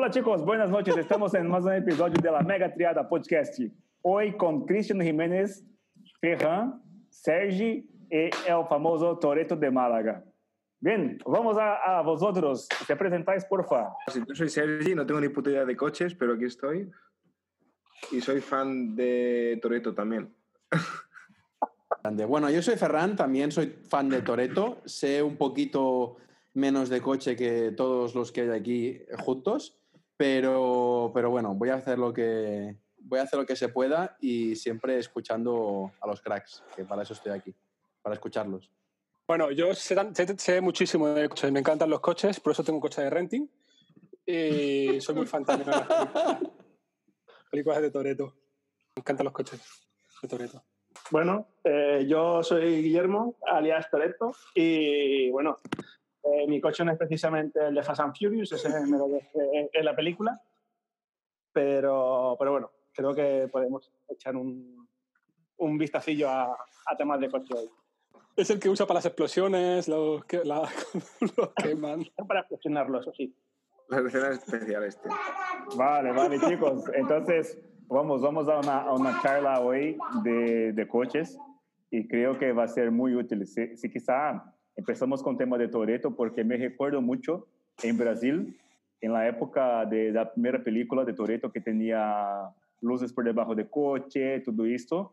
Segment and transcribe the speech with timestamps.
[0.00, 0.96] Hola chicos, buenas noches.
[0.96, 3.60] Estamos en más un episodio de la Mega Triada Podcast.
[4.00, 5.62] Hoy con Cristian Jiménez,
[6.22, 10.24] Ferran, Sergi y el famoso Toreto de Málaga.
[10.80, 12.66] Bien, vamos a, a vosotros.
[12.86, 13.92] Te presentáis, por favor.
[14.26, 16.90] Yo soy Sergi, no tengo ni puta idea de coches, pero aquí estoy.
[18.10, 20.34] Y soy fan de Toreto también.
[22.02, 22.24] Grande.
[22.24, 24.80] Bueno, yo soy Ferran, también soy fan de Toreto.
[24.86, 26.16] Sé un poquito
[26.54, 29.76] menos de coche que todos los que hay aquí juntos,
[30.30, 34.18] pero, pero bueno, voy a hacer lo que voy a hacer lo que se pueda
[34.20, 37.54] y siempre escuchando a los cracks, que para eso estoy aquí,
[38.02, 38.70] para escucharlos.
[39.26, 42.76] Bueno, yo sé, sé- sé muchísimo de coches, me encantan los coches, por eso tengo
[42.76, 43.48] un coche de renting
[44.26, 46.38] y soy muy fan también de las películas,
[47.50, 48.34] películas de Toreto.
[48.96, 49.58] Me encantan los coches
[50.20, 50.62] de Toreto.
[51.10, 55.56] Bueno, eh, yo soy Guillermo, alias Toretto, y bueno,
[56.22, 59.70] eh, mi coche no es precisamente el de Fast and Furious, ese me lo dejé
[59.72, 60.40] en la película,
[61.52, 64.88] pero, pero bueno, creo que podemos echar un,
[65.56, 67.70] un vistacillo a, a temas de coche hoy.
[68.36, 70.68] Es el que usa para las explosiones, los que la,
[71.36, 72.04] los queman.
[72.26, 73.34] Para cuestionarlo, eso sí.
[73.88, 75.12] Las escenas especiales, tío.
[75.76, 76.84] Vale, vale chicos.
[76.94, 81.38] Entonces, vamos, vamos a una, a una charla hoy de, de coches
[81.90, 83.46] y creo que va a ser muy útil.
[83.46, 87.46] Si, si quizá empezamos con el tema de Toreto, porque me recuerdo mucho
[87.82, 88.56] en Brasil,
[89.00, 92.50] en la época de la primera película de Toreto que tenía
[92.80, 95.12] luces por debajo del coche, todo esto.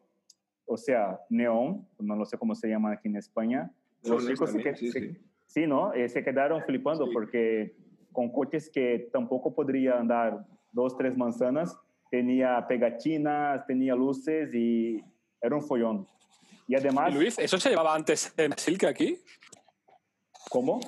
[0.66, 3.70] O sea, neón, no lo sé cómo se llama aquí en España.
[4.04, 5.18] Los chicos se, también, sí, se- sí.
[5.46, 5.94] sí, ¿no?
[5.94, 7.12] Eh, se quedaron flipando Sí.
[7.14, 7.76] porque
[8.14, 11.78] con coches que tampoco podría andar dos, tres manzanas,
[12.10, 15.04] tenía pegatinas, tenía luces y
[15.42, 16.08] era un follón.
[16.70, 19.18] Y además, Luis, ¿eso se llevaba antes en Brasil que aquí?
[20.50, 20.80] ¿Cómo?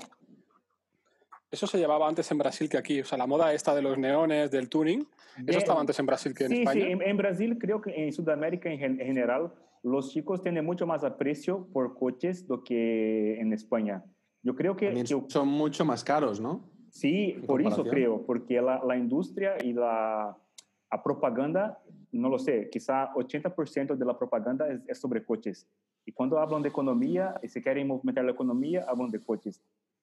[1.51, 3.01] Eso se llevaba antes en Brasil que aquí.
[3.01, 5.07] O sea, la moda esta de los neones, del tuning,
[5.47, 6.85] eso estaba antes en Brasil que en sí, España.
[6.85, 9.51] sí, en, en Brasil creo que en Sudamérica en, gen- en general
[9.81, 14.03] los chicos tienen mucho más aprecio por coches do que en España.
[14.43, 16.69] Yo creo que, que- son mucho más caros, ¿no?
[16.91, 20.35] sí, en por eso creo, porque la, la industria y la
[20.91, 21.79] a propaganda,
[22.11, 25.67] no lo sé, quizá 80% de la propaganda es, es sobre coches.
[26.05, 29.61] Y cuando hablan de economía y se quieren movimentar la economía, hablan de coches.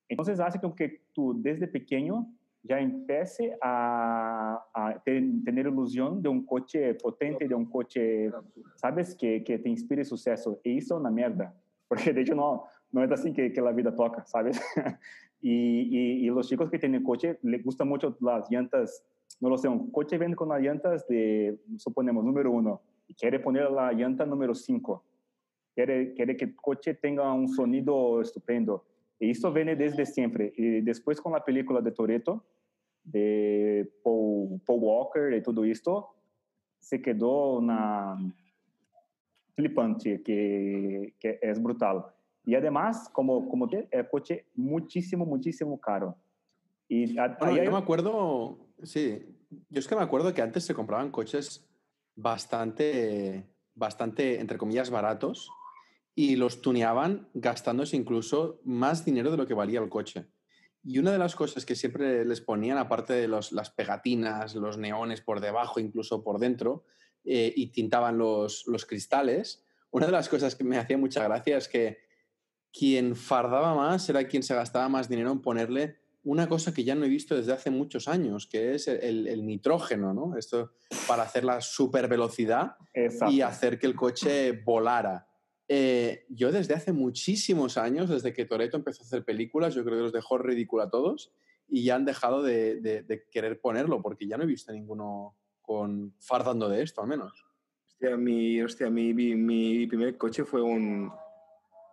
[0.09, 2.27] Entonces hace que tú desde pequeño
[2.63, 8.31] ya empiece a, a te- tener ilusión de un coche potente, de un coche,
[8.77, 10.61] sabes, que, que te inspire suceso.
[10.65, 11.55] Y eso es una mierda,
[11.89, 14.61] porque de hecho no, no es así que, que la vida toca, ¿sabes?
[15.41, 19.05] y, y, y los chicos que tienen coche les gustan mucho las llantas,
[19.41, 23.39] no lo sé, un coche vende con las llantas de, suponemos, número uno, y quiere
[23.39, 25.05] poner la llanta número cinco.
[25.77, 28.87] Quiere, quiere que el coche tenga un sonido estupendo.
[29.21, 30.51] Y esto viene desde siempre.
[30.57, 32.47] Y después con la película de Toreto,
[33.05, 36.15] de Paul, Paul Walker y todo esto,
[36.81, 38.17] se quedó una
[39.55, 42.07] flipante, que, que es brutal.
[42.47, 46.17] Y además, como, como el coche muchísimo, muchísimo caro.
[46.89, 49.27] Y Bueno, ahí hay- yo me acuerdo, sí,
[49.69, 51.69] yo es que me acuerdo que antes se compraban coches
[52.15, 53.45] bastante,
[53.75, 55.51] bastante, entre comillas, baratos
[56.17, 60.27] y los tuneaban gastándose incluso más dinero de lo que valía el coche.
[60.83, 64.79] Y una de las cosas que siempre les ponían, aparte de los- las pegatinas, los
[64.79, 66.85] neones por debajo, incluso por dentro,
[67.25, 71.59] eh, y tintaban los, los cristales, una de las cosas que me hacía mucha gracia
[71.59, 71.99] es que
[72.73, 76.95] quien fardaba más era quien se gastaba más dinero en ponerle una cosa que ya
[76.95, 80.37] no he visto desde hace muchos años, que es el, el- nitrógeno, ¿no?
[80.37, 80.73] Esto
[81.07, 82.77] para hacer la super velocidad
[83.31, 85.27] y hacer que el coche volara.
[85.69, 89.97] Eh, yo desde hace muchísimos años, desde que Toreto empezó a hacer películas, yo creo
[89.97, 91.33] que los dejó ridícula a todos
[91.69, 95.35] y ya han dejado de, de- de querer ponerlo, porque ya no he visto ninguno
[95.63, 97.45] con fardando de esto, al menos.
[97.85, 101.11] Hostia, mi, hostia, mi, mi, mi primer coche fue un,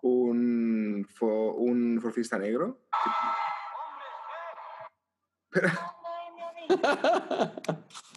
[0.03, 2.81] un, fo- un Ford Fiesta negro.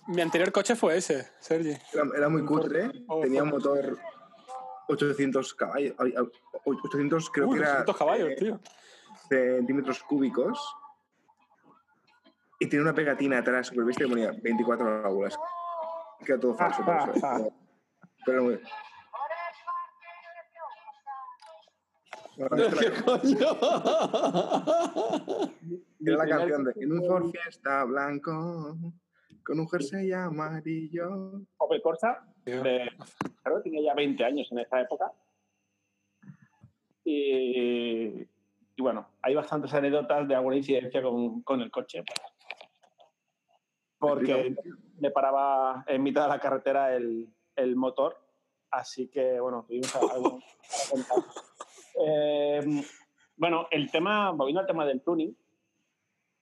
[0.09, 1.70] Mi anterior coche fue ese, Sergi.
[1.93, 3.59] Era, era muy cutre, oh, tenía un Ford.
[3.64, 3.99] motor
[4.88, 6.29] 800 caballos, ay, ay,
[6.65, 8.61] 800 creo Uy, que era 200 caballos, eh, tío.
[9.29, 10.59] centímetros cúbicos.
[12.59, 15.37] Y tiene una pegatina atrás super vista que ponía 24 válvulas.
[16.25, 17.53] Queda todo falso, por eso, pero-
[18.25, 18.61] pero muy-
[22.37, 23.38] Bueno, esta ¿Qué la- coño?
[26.06, 28.77] Era la canción de En un Ford Fiesta blanco
[29.46, 31.40] con un jersey amarillo.
[31.58, 32.90] Opel Corsa, de,
[33.43, 35.12] claro, tenía ya 20 años en esa época.
[37.04, 42.02] Y, y bueno, hay bastantes anécdotas de alguna incidencia con, con el coche.
[43.98, 44.56] porque
[44.98, 48.20] me paraba en mitad de la carretera el, el motor.
[48.72, 51.19] Así que, bueno, tuvimos algo para contar.
[52.04, 52.82] Eh,
[53.37, 55.34] bueno, el tema, volviendo al tema del tuning,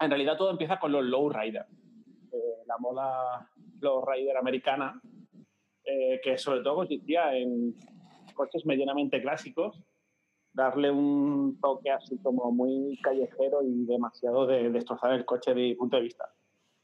[0.00, 1.66] en realidad todo empieza con los lowrider.
[1.66, 1.83] Eh,
[2.66, 3.50] la moda
[3.80, 5.00] lowrider americana,
[5.84, 7.74] eh, que sobre todo consistía en
[8.34, 9.82] coches medianamente clásicos,
[10.52, 15.74] darle un toque así como muy callejero y demasiado de destrozar el coche de mi
[15.74, 16.32] punto de vista.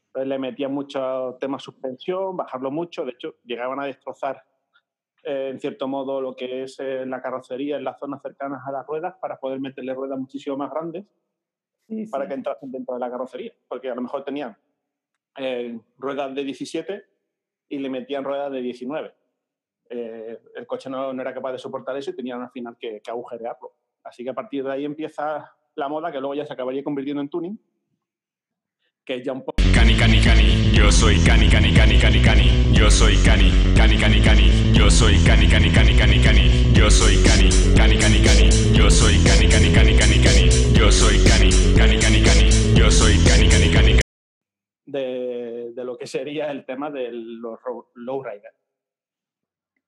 [0.07, 4.43] Entonces le metían mucho tema suspensión, bajarlo mucho, de hecho llegaban a destrozar
[5.23, 8.71] eh, en cierto modo lo que es eh, la carrocería en las zonas cercanas a
[8.71, 11.05] las ruedas para poder meterle ruedas muchísimo más grandes
[11.87, 12.29] Sí, para sí.
[12.29, 14.55] que entrasen dentro de la carrocería, porque a lo mejor tenían
[15.37, 17.03] eh, ruedas de 17
[17.69, 19.13] y le metían ruedas de 19.
[19.89, 23.01] Eh, el coche no, no era capaz de soportar eso y tenían al final que,
[23.01, 23.73] que agujerearlo.
[24.03, 27.21] Así que a partir de ahí empieza la moda que luego ya se acabaría convirtiendo
[27.21, 27.59] en tuning,
[29.05, 32.73] que es ya un poco Cani, cani, cani, yo soy cani, cani, cani, cani, cani,
[32.73, 37.15] yo soy cani, cani, cani, cani, yo soy cani, cani, cani, cani, cani, yo soy
[37.23, 41.97] cani, cani, cani, cani, yo soy cani, cani, cani, cani, cani, yo soy cani, cani,
[41.97, 44.10] cani, cani, yo soy cani, cani, cani.
[44.85, 47.59] De, de lo que sería el tema de los
[47.95, 48.53] lowrider.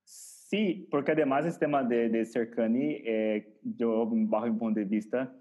[0.04, 4.86] Sí, porque además este tema de, de ser cani, eh, yo bajo mi punto de
[4.86, 5.34] vista,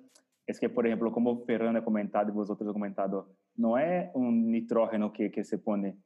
[0.47, 4.51] es que, por ejemplo, como Fernando ha comentado y vosotros ha comentado, no es un
[4.51, 5.97] nitrógeno que, que se pone,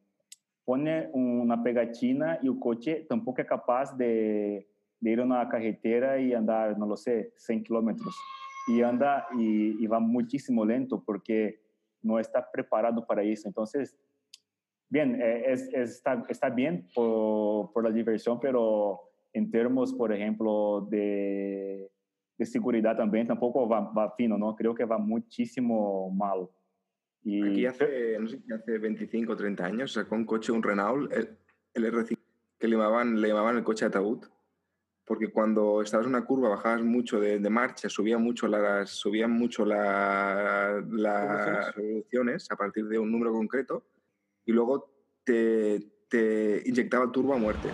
[0.64, 4.66] pone una pegatina y el coche tampoco es capaz de,
[4.99, 8.16] de ir a una carretera y andar, no lo sé, 100 kilómetros.
[8.69, 11.60] Y anda y, y va muchísimo lento porque
[12.06, 13.48] no está preparado para eso.
[13.48, 13.96] Entonces,
[14.88, 19.00] bien, eh, es, es- está, está bien por, por la diversión, pero
[19.32, 21.90] en términos, por ejemplo, de,
[22.38, 24.54] de seguridad también, tampoco va, va fino, ¿no?
[24.56, 26.48] Creo que va muchísimo mal.
[27.22, 31.12] Y Aquí hace, no sé, hace 25 o 30 años sacó un coche, un Renault,
[31.12, 31.36] el,
[31.74, 32.16] el R5,
[32.58, 34.24] que le llamaban, le llamaban el coche ataúd,
[35.06, 39.30] porque cuando estabas en una curva bajabas mucho de, de marcha, subía mucho las, subían
[39.30, 43.84] mucho la- las revoluciones a partir de un número concreto
[44.44, 44.90] y luego
[45.22, 47.68] te, te inyectaba el turbo a muerte.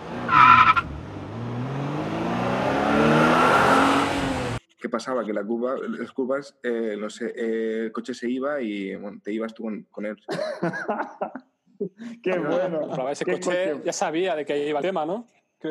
[4.79, 5.25] ¿Qué pasaba?
[5.25, 9.19] Que la curva, las curvas, eh, no sé, eh, el coche se iba y bueno,
[9.23, 10.17] te ibas tú con, con él.
[12.21, 13.09] qué bueno.
[13.09, 15.25] Ese qué coche, ya sabía de qué iba el tema, ¿no?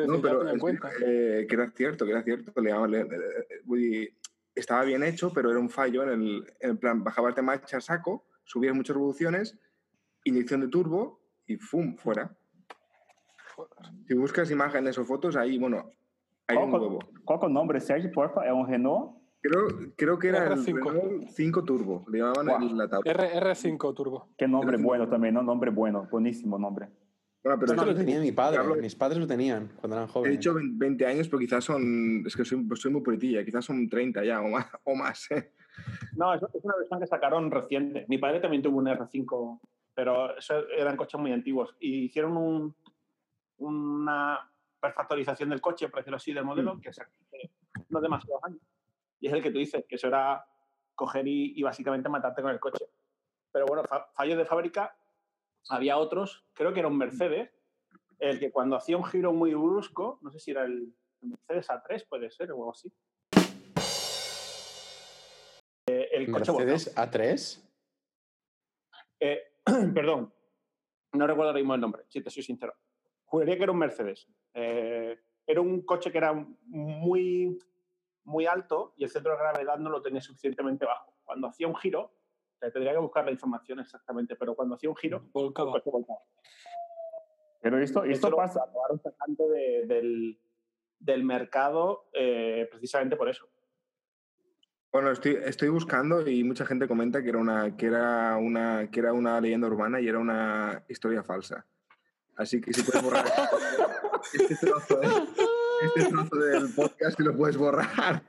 [0.07, 0.89] No, pero en cuenta.
[0.97, 2.51] que, eh, que era cierto, que era cierto.
[2.61, 3.17] Le le- le-
[3.65, 4.13] le-
[4.55, 7.79] estaba bien hecho, pero era un fallo en el, en el plan, bajabas de marcha
[7.81, 9.57] saco, subías muchas revoluciones,
[10.23, 11.95] inyección de turbo y ¡fum!
[11.95, 12.35] fuera.
[14.07, 15.89] Si buscas imágenes o fotos, ahí, bueno,
[16.47, 16.99] hay ¿Cuál, un cuál- huevo.
[17.25, 18.45] cuál es el nombre, Sergio, porfa?
[18.45, 19.17] ¿Es un Renault?
[19.41, 19.67] Creo,
[19.97, 20.89] creo que era el R5.
[20.91, 22.63] Renault 5 Turbo, le llamaban Guau.
[22.69, 23.05] el ataúd.
[23.05, 24.29] R, R5 Turbo.
[24.37, 25.43] Qué nombre Pero- bueno también, ¿no?
[25.43, 26.87] Nombre bueno, buenísimo nombre.
[27.43, 28.59] Bueno, pero Esto lo tenía mi padre.
[28.59, 30.37] Hablo- Mis padres lo tenían cuando eran He jóvenes.
[30.39, 32.23] dicho 20 años, pero quizás son.
[32.25, 34.67] Es que soy, soy muy puritilla, quizás son 30 ya o más.
[34.85, 35.51] O más ¿eh?
[36.15, 38.05] No, es, es una versión que sacaron reciente.
[38.07, 39.59] Mi padre también tuvo un R5,
[39.93, 41.75] pero eso eran coches muy antiguos.
[41.79, 42.75] Y hicieron un-
[43.57, 44.49] una
[44.79, 47.03] perfactorización del coche, por decirlo así, del modelo, que se
[47.89, 48.59] no demasiados años.
[49.19, 50.45] Y es el que tú dices, que eso era
[50.95, 52.85] coger y, y básicamente matarte con el coche.
[53.51, 54.95] Pero bueno, fa- fallos de fábrica,
[55.69, 57.51] había otros, creo que era un Mercedes,
[58.19, 62.07] el que cuando hacía un giro muy brusco, no sé si era el Mercedes A3,
[62.07, 62.91] puede ser, o algo así.
[65.87, 66.51] Eh, el coche.
[66.51, 67.61] Mercedes A3.
[69.19, 69.41] Eh,
[69.93, 70.33] perdón,
[71.13, 72.75] no recuerdo ahora mismo el nombre, si te soy sincero.
[73.25, 74.27] Juraría que era un Mercedes.
[74.53, 76.33] Eh, era un coche que era
[76.65, 77.57] muy,
[78.23, 81.13] muy alto y el centro de gravedad no lo tenía suficientemente bajo.
[81.23, 82.13] Cuando hacía un giro,
[82.67, 85.71] te tendría que buscar la información exactamente, pero cuando hacía un giro, el Volcaba.
[85.73, 86.19] coche volcaba.
[87.61, 90.39] Pero esto, Esto lo pasa, acabaron sacando de- del,
[90.99, 93.47] del mercado eh, precisamente por eso.
[94.91, 98.99] Bueno, estoy, estoy buscando y mucha gente comenta que era, una, que, era una, que
[98.99, 101.65] era una leyenda urbana y era una historia falsa.
[102.35, 103.25] Así que si puedes borrar
[104.33, 105.07] este trozo, ¿eh?
[105.85, 108.21] este trozo del podcast, si lo puedes borrar.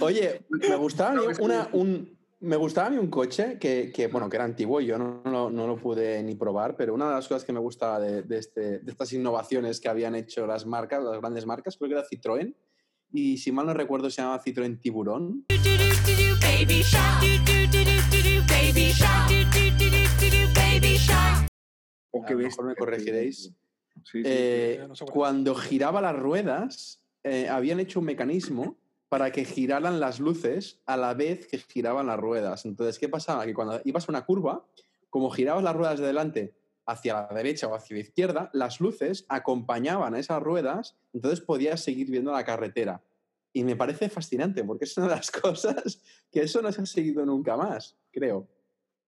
[0.00, 3.08] Oye, me gustaba, a mí No, es que- una, un, me gustaba a mí un
[3.08, 6.22] coche que, que, bueno, que era antiguo y yo no, no lo- no lo pude
[6.22, 9.12] ni probar, pero una de las cosas que me gustaba de, de este, de estas
[9.12, 12.54] innovaciones que habían hecho las marcas, las grandes marcas, creo que era Citroën,
[13.12, 15.46] y si mal no recuerdo se llama Citroën Tiburón.
[22.10, 23.52] O A que lo mejor me corregiréis.
[24.04, 24.22] Sí, sí.
[24.24, 28.76] Eh, no sé cuando giraba las ruedas, eh, habían hecho un mecanismo
[29.08, 32.64] para que giraran las luces a la vez que giraban las ruedas.
[32.64, 33.46] Entonces, ¿qué pasaba?
[33.46, 34.64] Que cuando ibas a una curva,
[35.10, 36.54] como girabas las ruedas de delante
[36.86, 41.80] hacia la derecha o hacia la izquierda, las luces acompañaban a esas ruedas, entonces podías
[41.80, 43.02] seguir viendo la carretera.
[43.52, 46.86] Y me parece fascinante, porque es una de las cosas que eso no se ha
[46.86, 48.48] seguido nunca más, creo.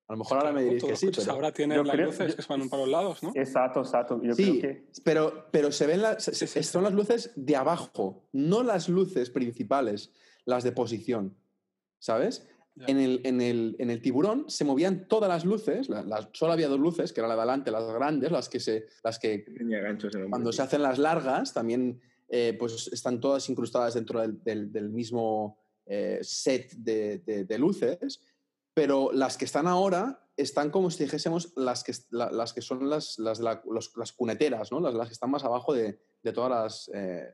[0.08, 1.32] A lo mejor ahora me diréis que sí, pero...
[1.32, 3.30] ahora tienen las creo- luces yo- que se van para los lados, ¿no?
[3.34, 4.20] Exacto, exacto.
[4.22, 7.56] Yo Sí, creo que pero, pero se ven las, Sí, sí, son las luces de
[7.56, 10.10] abajo, no las luces principales,
[10.46, 11.36] las de posición.
[11.98, 12.48] ¿Sabes?
[12.86, 16.52] En el, en, el, en el tiburón se movían todas las luces, la- las, solo
[16.52, 19.44] había dos luces, que eran la de adelante, las grandes, las que, se, las que
[20.30, 24.90] cuando se hacen las largas también eh, pues están todas incrustadas dentro del, del- del
[24.90, 28.20] mismo eh, set de, de- de luces,
[28.78, 32.88] pero las que están ahora están como si dijésemos las que, la- las que son
[32.88, 34.78] las, las, de la- los- las cuneteras, ¿no?
[34.78, 37.28] las, las que están más abajo de, de todas las eh,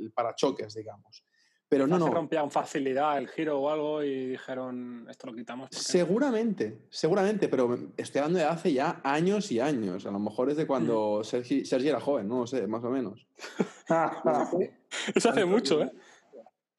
[0.00, 1.24] el parachoques, digamos.
[1.68, 5.28] Pero no, No, se no, rompía con facilidad el giro o algo y dijeron, esto
[5.28, 5.68] lo quitamos.
[5.70, 10.04] Seguramente, seguramente, pero estoy hablando de hace ya años y años.
[10.06, 12.90] A lo mejor es de cuando Sergi, Sergi era joven, no lo sé, más o
[12.90, 13.28] menos.
[15.14, 15.92] Eso hace mucho, ¿eh?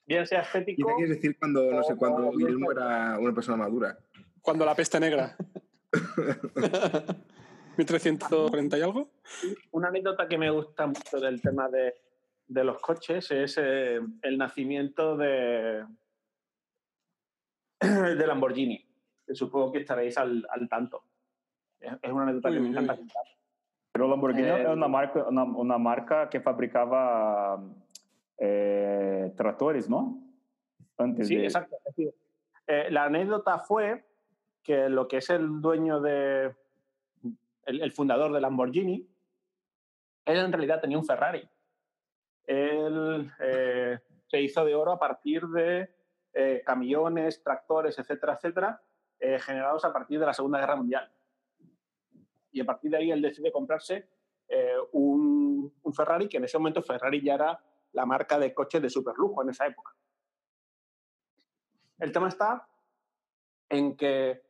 [0.07, 3.57] Bien sea ¿Y estético, qué quieres decir cuando, no sé, cuando Guillermo era una persona
[3.57, 3.97] madura?
[4.41, 5.35] Cuando la peste negra.
[7.77, 9.09] 1340 y algo.
[9.71, 11.93] una anécdota que me gusta mucho del tema de,
[12.47, 15.85] de los coches es eh, el nacimiento de,
[17.81, 18.85] de Lamborghini.
[19.25, 21.03] que supongo que estaréis al, al tanto.
[21.79, 22.99] Es, es una anécdota que Uy, me uy, encanta uy.
[22.99, 23.23] contar.
[23.91, 27.61] Pero Lamborghini Eh, é uma marca, uma, uma marca que fabricava
[28.37, 30.21] eh, tratores, ¿no?
[30.97, 31.45] Antes Sí, de...
[31.45, 31.75] exacto.
[32.67, 34.05] Eh, la anécdota fue
[34.63, 36.55] que lo que es el dueño de.
[37.65, 39.07] El, el fundador de Lamborghini,
[40.25, 41.47] él en realidad tenía un Ferrari.
[42.45, 45.89] Él eh, se hizo de oro a partir de
[46.33, 48.81] eh, camiones, tractores, etcétera, etcétera,
[49.19, 51.11] eh, generados a partir de la Segunda Guerra Mundial.
[52.51, 54.07] Y a partir de ahí él decide comprarse
[54.91, 57.59] un, un Ferrari, que en ese momento Ferrari ya era
[57.95, 59.93] la marca de coches de superlujo en esa época.
[61.97, 62.67] El tema está
[63.69, 64.41] en que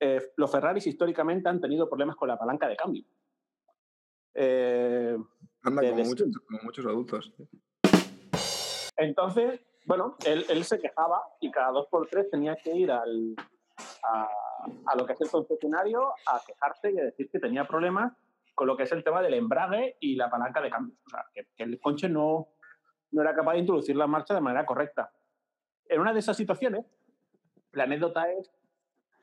[0.00, 3.04] eh, los Ferraris históricamente han tenido problemas con la palanca de cambio.
[4.34, 5.16] Eh,
[5.62, 7.32] Anda de como muchos, como muchos adultos.
[8.96, 13.36] entonces, bueno, él, él se quejaba y cada dos por tres tenía que ir al,
[14.02, 14.28] a,
[14.86, 18.12] a lo que es el concesionario a quejarse y a decir que tenía problemas
[18.54, 20.96] con lo que es el tema del embrague y la palanca de cambio.
[21.06, 22.53] O sea, que, que el coche no,
[23.14, 25.12] no era capaz de introducir la marcha de manera correcta.
[25.88, 26.84] En una de esas situaciones,
[27.72, 28.50] la anécdota es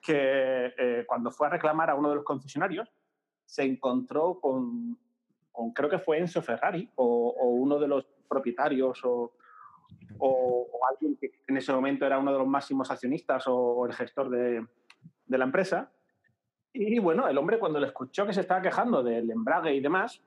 [0.02, 2.90] que eh, cuando fue a reclamar a uno de los concesionarios,
[3.46, 4.98] se encontró con,
[5.76, 9.34] creo que fue Enzo Ferrari o, uno de los propietarios o,
[10.90, 14.30] alguien que en ese momento era uno de los máximos accionistas o, o el gestor
[14.30, 14.66] de,
[15.26, 15.92] de la empresa.
[16.74, 20.24] Y bueno, el hombre cuando le escuchó que se estaba quejando del embrague y demás,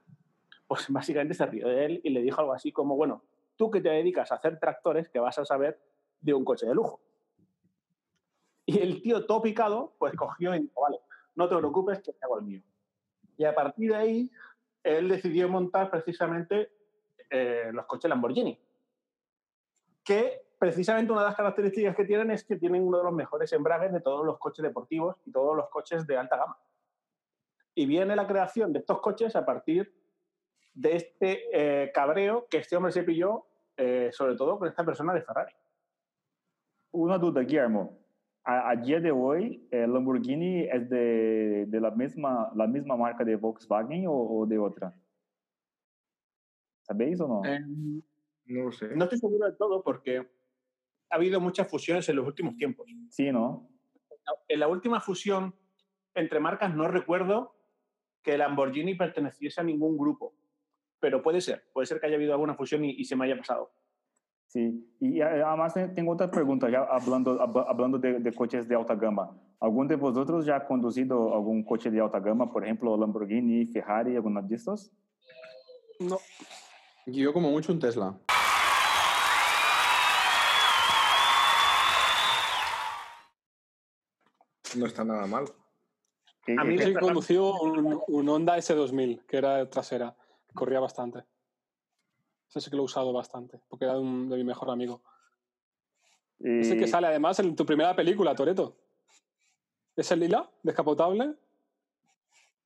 [0.67, 3.25] pues básicamente se rió de él y le dijo algo así como, bueno,
[3.57, 5.81] tú que te dedicas a hacer tractores, que vas a saber
[6.21, 7.01] de un coche de lujo.
[8.67, 11.01] Y el tío todo picado, pues cogió y dijo, vale,
[11.35, 12.63] no te preocupes, que te hago el mío.
[13.37, 14.31] Y a partir de ahí,
[14.83, 16.73] él decidió montar precisamente
[17.31, 18.59] eh, los coches Lamborghini.
[20.03, 23.53] Que precisamente una de las características que tienen es que tienen uno de los mejores
[23.53, 26.59] embragues de todos los coches deportivos y todos los coches de alta gama.
[27.75, 29.93] Y viene la creación de estos coches a partir
[30.75, 35.15] de este eh, cabreo que este hombre se pilló, eh, sobre todo con esta persona
[35.15, 35.53] de Ferrari.
[36.93, 37.99] Una duda, Guillermo.
[38.45, 43.25] A, a día de hoy, eh, Lamborghini es de, de la, misma, la misma marca
[43.25, 44.95] de Volkswagen o, o de otra?
[46.83, 47.43] ¿Sabéis o no?
[47.45, 47.61] Eh,
[48.47, 48.89] No lo sé.
[48.95, 52.87] no estoy seguro de todo porque ha habido muchas fusiones en los últimos tiempos.
[53.09, 53.71] Sí, ¿no?
[54.49, 55.55] En la última fusión
[56.15, 57.57] entre marcas no recuerdo
[58.23, 60.35] que Lamborghini perteneciese a ningún grupo,
[61.05, 63.37] pero puede ser, puede ser que haya habido alguna fusión y, y se me haya
[63.37, 63.71] pasado.
[64.47, 64.89] Sí.
[65.01, 68.75] Y eh, además eh, tengo otra pregunta, ya hablando, hab- hablando de, de coches de
[68.75, 69.37] alta gama.
[69.61, 74.17] ¿Algún de vosotros ya ha conducido algún coche de alta gama, por ejemplo, Lamborghini, Ferrari,
[74.17, 74.91] alguno de estos?
[76.01, 76.17] No.
[77.05, 78.19] Yo como mucho un Tesla.
[84.77, 85.45] No está nada mal.
[86.59, 90.17] A mí Ferrari- conducido un, un Honda S2000, que era trasera,
[90.55, 91.25] corría bastante.
[92.49, 95.03] Ese sí que lo he usado bastante, porque era de, un- de mi mejor amigo.
[96.41, 98.77] Ese que sale además en tu primera película, Toreto.
[99.97, 100.51] ¿Es el lila?
[100.63, 101.35] ¿Descapotable?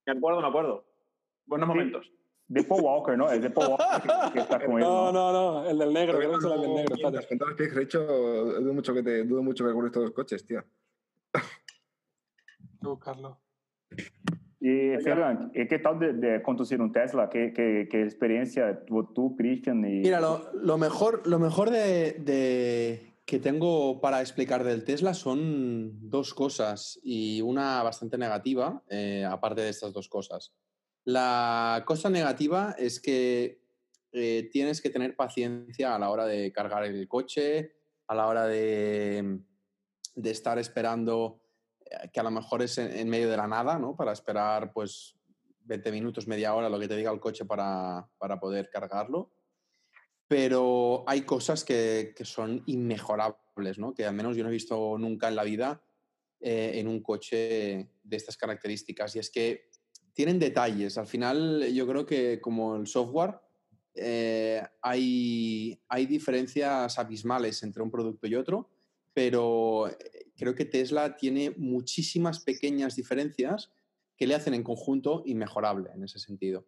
[0.07, 0.85] Me acuerdo, me acuerdo.
[1.47, 1.69] Buenos Sí.
[1.69, 2.13] momentos.
[2.51, 3.31] de Paul Walker, ¿no?
[3.31, 4.81] Es de Paul Walker que, que está con él.
[4.81, 5.33] No, ¿no?
[5.33, 6.97] no, no, el del negro, creo que es el del negro.
[6.97, 7.27] Mientras,
[7.57, 10.65] que he hecho, dudo mucho que, te, dudo mucho que recuerdes todos los coches, tío.
[12.81, 13.39] Voy a buscarlo.
[14.69, 17.29] E, Ferran, que tal de, de conducir un Tesla?
[17.29, 19.79] ¿Qué, qué, qué experiencia tuvo tú, Christian?
[19.85, 20.01] Y...
[20.01, 26.09] Mira, lo, lo mejor, lo mejor de, de- que tengo para explicar del Tesla son
[26.09, 30.55] dos cosas y una bastante negativa, eh, aparte de estas dos cosas.
[31.05, 33.61] La cosa negativa es que
[34.13, 37.75] eh, tienes que tener paciencia a la hora de cargar el coche,
[38.07, 39.41] a la hora de,
[40.15, 41.41] de estar esperando,
[42.13, 43.97] que a lo mejor es en, medio de la nada, ¿no?
[43.97, 45.17] Para esperar, pues,
[45.65, 49.31] 20 minutos, media hora, lo que te diga el coche para, para poder cargarlo
[50.29, 53.95] pero hay cosas que, que son inmejorables, ¿no?
[53.95, 55.83] que al menos yo no he visto nunca en la vida
[56.41, 59.17] eh, en un coche de estas características.
[59.17, 59.71] Y es que
[60.13, 60.99] tienen detalles.
[60.99, 63.41] Al final yo creo que como el software
[63.95, 68.69] eh, hay, hay diferencias abismales entre un producto y otro,
[69.15, 73.71] pero eh, creo que Tesla tiene muchísimas pequeñas diferencias
[74.17, 76.67] que le hacen en conjunto inmejorable en ese sentido.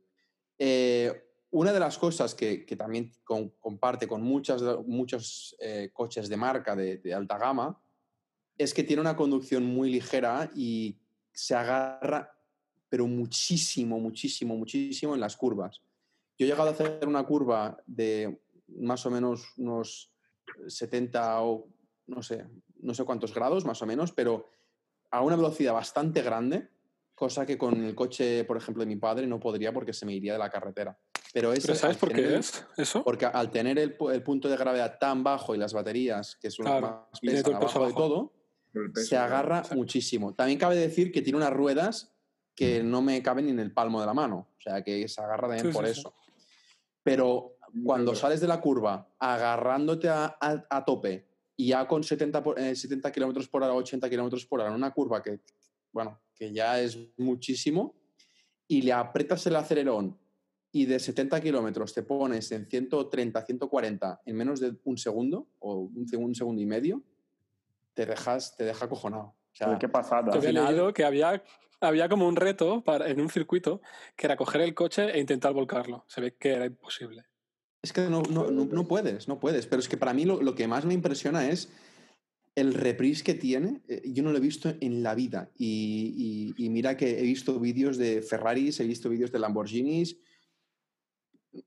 [0.59, 6.77] Eh, una de las cosas que, también comparte con muchas muchos eh, coches de marca
[6.77, 7.81] de alta gama
[8.61, 10.99] es que tiene una conducción muy ligera y
[11.33, 12.31] se agarra,
[12.91, 15.81] pero muchísimo, muchísimo, muchísimo en las curvas.
[16.39, 20.13] Yo he llegado a hacer una curva de más o menos unos
[20.67, 21.69] 70 o
[22.07, 22.45] no sé,
[22.83, 24.49] no sé cuántos grados más o menos, pero
[25.11, 26.69] a una velocidad bastante grande,
[27.15, 30.15] cosa que con el coche, por ejemplo, de mi padre no podría porque se me
[30.15, 30.99] iría de la carretera.
[31.33, 33.05] Pero, eso, ¿Pero sabes por qué el- es eso?
[33.05, 36.51] Porque al tener el, pu- el punto de gravedad tan bajo y las baterías, que
[36.51, 38.33] son Claro, las más pesan abajo de todo,
[38.73, 39.35] peso, se claro.
[39.35, 40.35] agarra muchísimo.
[40.35, 42.13] También cabe decir que tiene unas ruedas
[42.55, 44.49] que no me caben ni en el palmo de la mano.
[44.59, 46.01] O sea, que se agarra también Sí, por sí, sí.
[46.01, 46.15] eso.
[47.03, 48.21] Pero cuando Claro.
[48.21, 51.29] sales de la curva agarrándote a, a- a tope
[51.61, 54.77] y ya con 70, por- eh, 70 kilómetros por hora, 80 kilómetros por hora en
[54.77, 55.41] una curva que,
[55.93, 57.95] bueno, que ya es muchísimo,
[58.67, 60.17] y le aprietas el acelerón
[60.73, 65.81] y de 70 kilómetros te pones en 130, 140 en menos de un segundo o
[65.81, 67.03] un, un segundo y medio,
[67.93, 69.35] te, dejas, te deja acojonado.
[69.53, 70.33] O sea, Qué pasada.
[70.33, 71.43] Yo había leído que había,
[71.81, 73.83] había como un reto para, en un circuito
[74.17, 76.05] que era coger el coche e intentar volcarlo.
[76.09, 77.25] Se ve que era imposible.
[77.83, 79.67] Es que no, no, no, no puedes, no puedes.
[79.67, 81.71] Pero es que para mí lo, lo que más me impresiona es
[82.55, 83.81] el reprise que tiene.
[83.89, 85.51] Eh, Yo no lo he visto en la vida.
[85.57, 90.19] Y, y- y mira que he visto vídeos de Ferraris, he visto vídeos de Lamborghinis.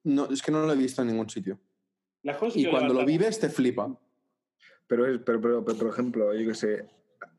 [0.04, 1.60] No, es que no lo he visto en ningún sitio.
[2.56, 3.99] Y que cuando lo vives te flipa.
[4.88, 6.86] Pero, es, pero, pero, pero, por ejemplo, yo qué sé,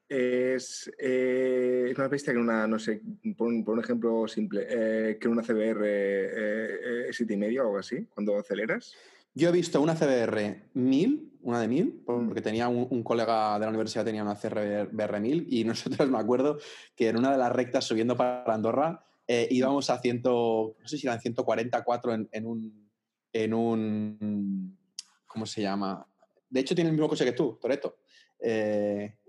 [0.08, 3.00] es, eh, es más bestia que una, no sé,
[3.36, 7.78] por un, por un ejemplo simple, eh, que una CBR eh, eh, 7,5 o algo
[7.78, 8.94] así, cuando aceleras.
[9.34, 12.26] Yo he visto una CBR 1000, una de 1000, Mm.
[12.26, 16.58] porque tenía un, colega de la universidad tenía una CBR 1000 y nosotros me acuerdo
[16.94, 20.98] que en una de las rectas subiendo para Andorra eh, íbamos a 100, no sé
[20.98, 22.90] si eran 144 en, en un,
[23.32, 24.78] en un,
[25.26, 26.06] ¿cómo se llama?
[26.50, 27.96] De hecho tiene el mismo coche que tú, Toreto.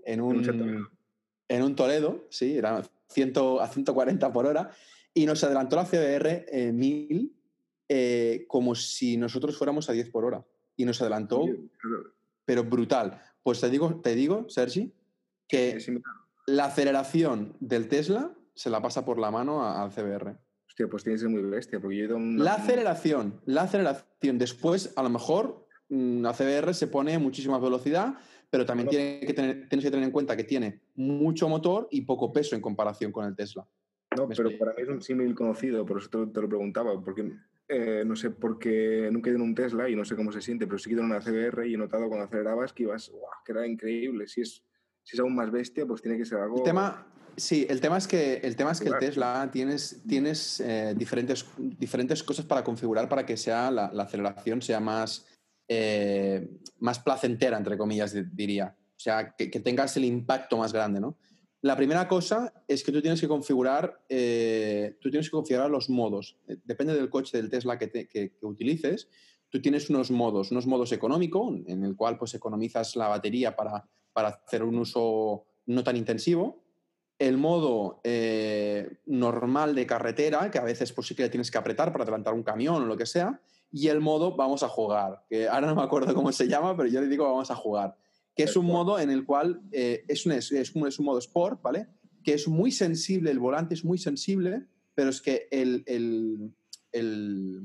[0.06, 0.36] En un
[1.48, 4.70] en un Toledo, sí, era 100 a 140 por hora
[5.14, 7.32] y nos adelantó la CBR eh, 1000
[7.88, 10.44] eh, como si nosotros fuéramos a 10 por hora.
[10.76, 12.12] Y nos adelantó, Claro,
[12.44, 13.22] pero brutal.
[13.42, 14.92] Pues te digo, te digo, Sergi,
[15.48, 15.78] que
[16.46, 20.36] la aceleración del Tesla se la pasa por la mano a- al CBR.
[20.66, 23.40] Hostia, pues tiene que ser muy bestia, porque yo he ido a una- La aceleración,
[23.46, 24.36] la aceleración.
[24.38, 28.14] Después, a lo mejor, mm, la CBR se pone muchísima velocidad,
[28.50, 29.04] pero también Claro.
[29.04, 32.54] tiene que tener, tienes que tener en cuenta que tiene mucho motor y poco peso
[32.54, 33.66] en comparación con el Tesla.
[34.16, 34.64] No, pero explico.
[34.64, 37.32] para mí es un símil conocido, por eso te, lo- te lo preguntaba, porque
[37.68, 40.30] eh, no sé por qué nunca he ido en un Tesla y no sé cómo
[40.32, 42.72] se siente, pero sí que he ido en una CBR y he notado cuando acelerabas
[42.72, 43.22] que ibas, ¡guau!
[43.44, 44.28] que era increíble.
[44.28, 44.62] Si es,
[45.02, 46.58] si es aún más bestia, pues tiene que ser algo.
[46.58, 47.06] El tema,
[47.36, 48.98] sí, el tema es que el, tema es que el.
[48.98, 54.62] Tesla tienes, tienes eh, diferentes, diferentes cosas para configurar para que sea la, la aceleración
[54.62, 55.26] sea más,
[55.68, 56.48] eh,
[56.78, 58.76] más placentera, entre comillas, di- diría.
[58.78, 61.18] O sea, que, tengas el impacto más grande, ¿no?
[61.62, 65.90] La primera cosa es que tú tienes que configurar, eh, tú tienes que configurar los
[65.90, 66.36] modos.
[66.48, 69.08] Eh, Depende del coche del Tesla que, que- utilices.
[69.48, 73.88] Tú tienes unos modos, unos modos económico, en el cual pues economizas la batería para,
[74.12, 76.62] para hacer un uso no tan intensivo.
[77.18, 78.00] El modo
[79.06, 82.34] normal de carretera, que a veces pues sí que le tienes que apretar para adelantar
[82.34, 83.40] un camión o lo que sea.
[83.72, 86.88] Y el modo vamos a jugar, que ahora no me acuerdo cómo se llama, pero
[86.88, 87.96] yo le digo vamos a jugar
[88.34, 91.18] que es un modo en el cual eh, es, un, es, un, es un modo
[91.18, 91.88] sport, ¿vale?
[92.22, 96.54] Que es muy sensible, el volante es muy sensible, pero es que el, el,
[96.92, 97.62] el,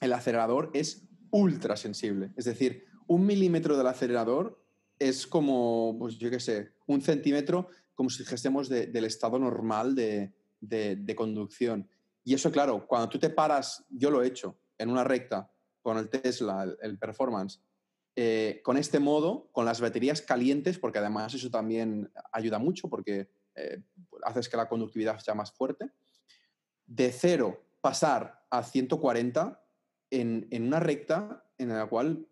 [0.00, 2.32] el acelerador es ultra sensible.
[2.36, 4.64] Es decir, un milímetro del acelerador
[4.98, 9.94] es como, pues yo qué sé, un centímetro, como si dijésemos de- del estado normal
[9.94, 11.86] de, de- de conducción.
[12.24, 15.50] Y eso, claro, cuando tú te paras, yo lo he hecho, en una recta,
[15.82, 17.60] con el Tesla, el, Performance,
[18.16, 23.30] eh, con este modo, con las baterías calientes, porque además eso también ayuda mucho, porque
[23.54, 23.82] eh,
[24.24, 25.90] haces que la conductividad sea más fuerte,
[26.86, 29.62] de cero pasar a 140
[30.10, 32.26] en, en una recta en la cual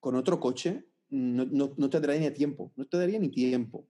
[0.00, 3.86] con otro coche no, no- no te daría ni tiempo, no te daría ni tiempo.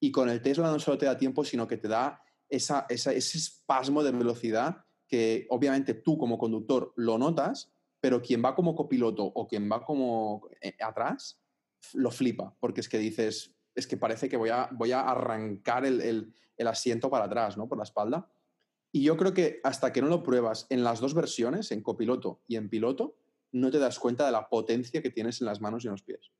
[0.00, 3.12] Y con el Tesla no solo te da tiempo, sino que te da esa, esa-
[3.12, 8.74] ese espasmo de velocidad que obviamente tú como conductor lo notas, pero quien va como
[8.74, 11.40] copiloto o quien va como eh, atrás
[11.94, 15.84] lo flipa, porque es que dices, es que parece que voy a, voy a arrancar
[15.86, 17.66] el, el- el asiento para atrás, ¿no?
[17.68, 18.30] Por la espalda.
[18.92, 22.42] Y yo creo que hasta que no lo pruebas en las dos versiones, en copiloto
[22.46, 23.16] y en piloto,
[23.52, 26.02] no te das cuenta de la potencia que tienes en las manos y en los
[26.02, 26.30] pies.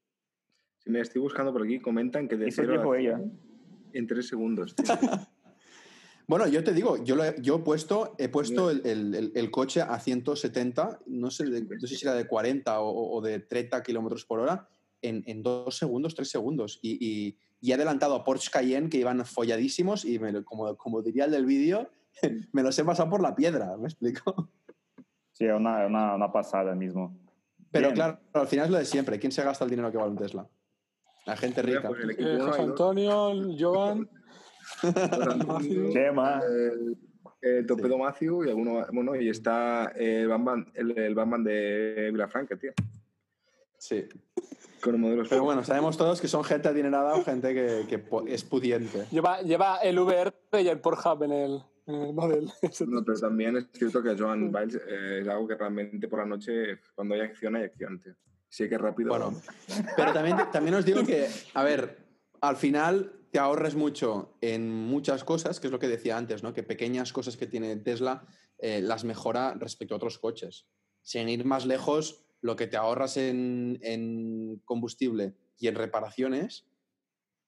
[0.78, 3.16] Si me estoy buscando por aquí, comentan que de cero a ella.
[3.16, 3.40] 100
[3.92, 4.74] en tres segundos.
[4.76, 4.84] tío.
[6.26, 9.32] Bueno, yo te digo, yo, lo he, yo he puesto, he puesto el, el- el-
[9.34, 13.40] el coche a 170, no sé, no sé si era de 40 o, o de
[13.40, 14.66] 30 kilómetros por hora,
[15.02, 16.78] en, en dos segundos, tres segundos.
[16.80, 20.74] Y, y- y he adelantado a Porsche Cayenne, que iban folladísimos, y me lo- como,
[20.76, 21.90] como diría el del vídeo,
[22.52, 24.48] me los he pasado por la piedra, ¿me explico?
[25.32, 27.18] Sí, es una, una, una pasada mismo.
[27.70, 27.94] Pero Bien.
[27.96, 29.18] claro, al final es lo de siempre.
[29.18, 30.46] ¿Quién se gasta el dinero que vale un Tesla?
[31.26, 31.88] La gente rica.
[31.88, 32.38] pues Eh.
[32.58, 34.23] Antonio, Joan, Matthew,
[35.92, 36.40] Chema.
[36.46, 36.96] el,
[37.44, 42.56] el Torpedo Matthew y alguno, bueno, y está el Batman, el, el Batman de Vilafranca,
[42.56, 42.72] tío.
[43.78, 44.08] Sí.
[44.80, 45.28] Con modelos.
[45.28, 49.06] Pero bueno, sabemos todos que son gente adinerada o gente que, que es pudiente.
[49.10, 52.50] lleva, lleva el VR y el Pornhub en el, en el modelo.
[52.86, 56.26] No, pero también es cierto que Joan Biles eh, es algo que realmente por la
[56.26, 58.14] noche, cuando hay acción, hay acción, tío.
[58.48, 59.10] Sí que es rápido.
[59.10, 59.34] Bueno,
[59.96, 61.98] pero también, también os digo que, a ver,
[62.40, 66.54] al final te ahorres mucho en muchas cosas, que es lo que decía antes, ¿no?
[66.54, 68.24] Que pequeñas cosas que tiene Tesla
[68.58, 70.68] eh, las mejora respecto a otros coches.
[71.02, 76.68] Sin ir más lejos, lo que te ahorras en, en combustible y en reparaciones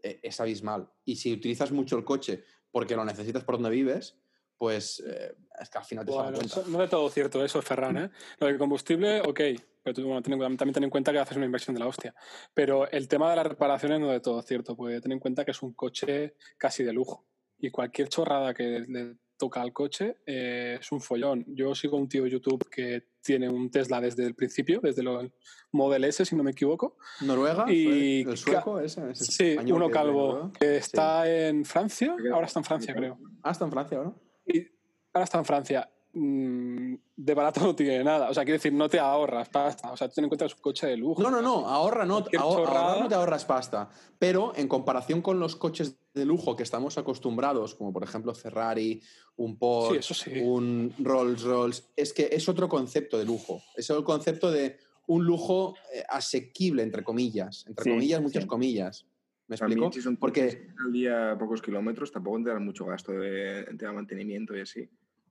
[0.03, 0.91] eh, es abismal.
[1.05, 4.19] Y si utilizas mucho el coche porque lo necesitas por donde vives,
[4.59, 6.63] pues eh, es que al final te das cuenta.
[6.67, 7.97] no de todo cierto eso, Ferran.
[7.97, 8.11] ¿eh?
[8.41, 9.41] Lo del combustible, ok,
[9.87, 11.87] pero tú, bueno, ten en- también ten en cuenta que haces una inversión de la
[11.87, 12.13] hostia.
[12.53, 15.53] Pero el tema de las reparaciones no de todo cierto, porque ten en cuenta que
[15.53, 17.25] es un coche casi de lujo.
[17.61, 21.45] Y cualquier chorrada que le toca al coche eh, es un follón.
[21.47, 25.33] Yo sigo un tío de YouTube que tiene un Tesla desde el principio, desde el
[25.71, 26.97] Model S, si no me equivoco.
[27.21, 27.71] ¿Noruega?
[27.71, 29.15] Y ¿Fue ¿El sueco ese?
[29.15, 33.21] Sí, uno calvo, que está en Francia, ahora está en Francia, creo.
[33.45, 34.13] Ah, está en Francia ahora.
[34.47, 34.67] Y
[35.13, 35.91] ahora está en Francia.
[36.19, 38.31] Mm, de barato no tiene nada.
[38.31, 39.93] O sea, quiero decir, no te ahorras pasta.
[39.93, 41.23] O sea, tú ten en cuenta que es un coche de lujo.
[41.23, 42.81] No, no, no, ahorra no, Cualquier ahor- chorrada.
[42.87, 43.91] ahorrar no te ahorras pasta.
[44.19, 49.03] Pero en comparación con los coches de lujo que estamos acostumbrados, como por ejemplo Ferrari,
[49.37, 50.41] un Porsche, eso sí.
[50.41, 53.61] un Rolls Royce, es que es otro concepto de lujo.
[53.77, 57.67] Es el concepto de un lujo eh, asequible, entre comillas.
[57.69, 58.49] Entre Sí, comillas, muchas sí.
[58.49, 59.07] comillas.
[59.49, 59.93] ¿Me explico?
[59.93, 63.91] si son Porque al día pocos kilómetros, tampoco te dan mucho gasto de, en tema
[63.93, 64.89] de mantenimiento y así.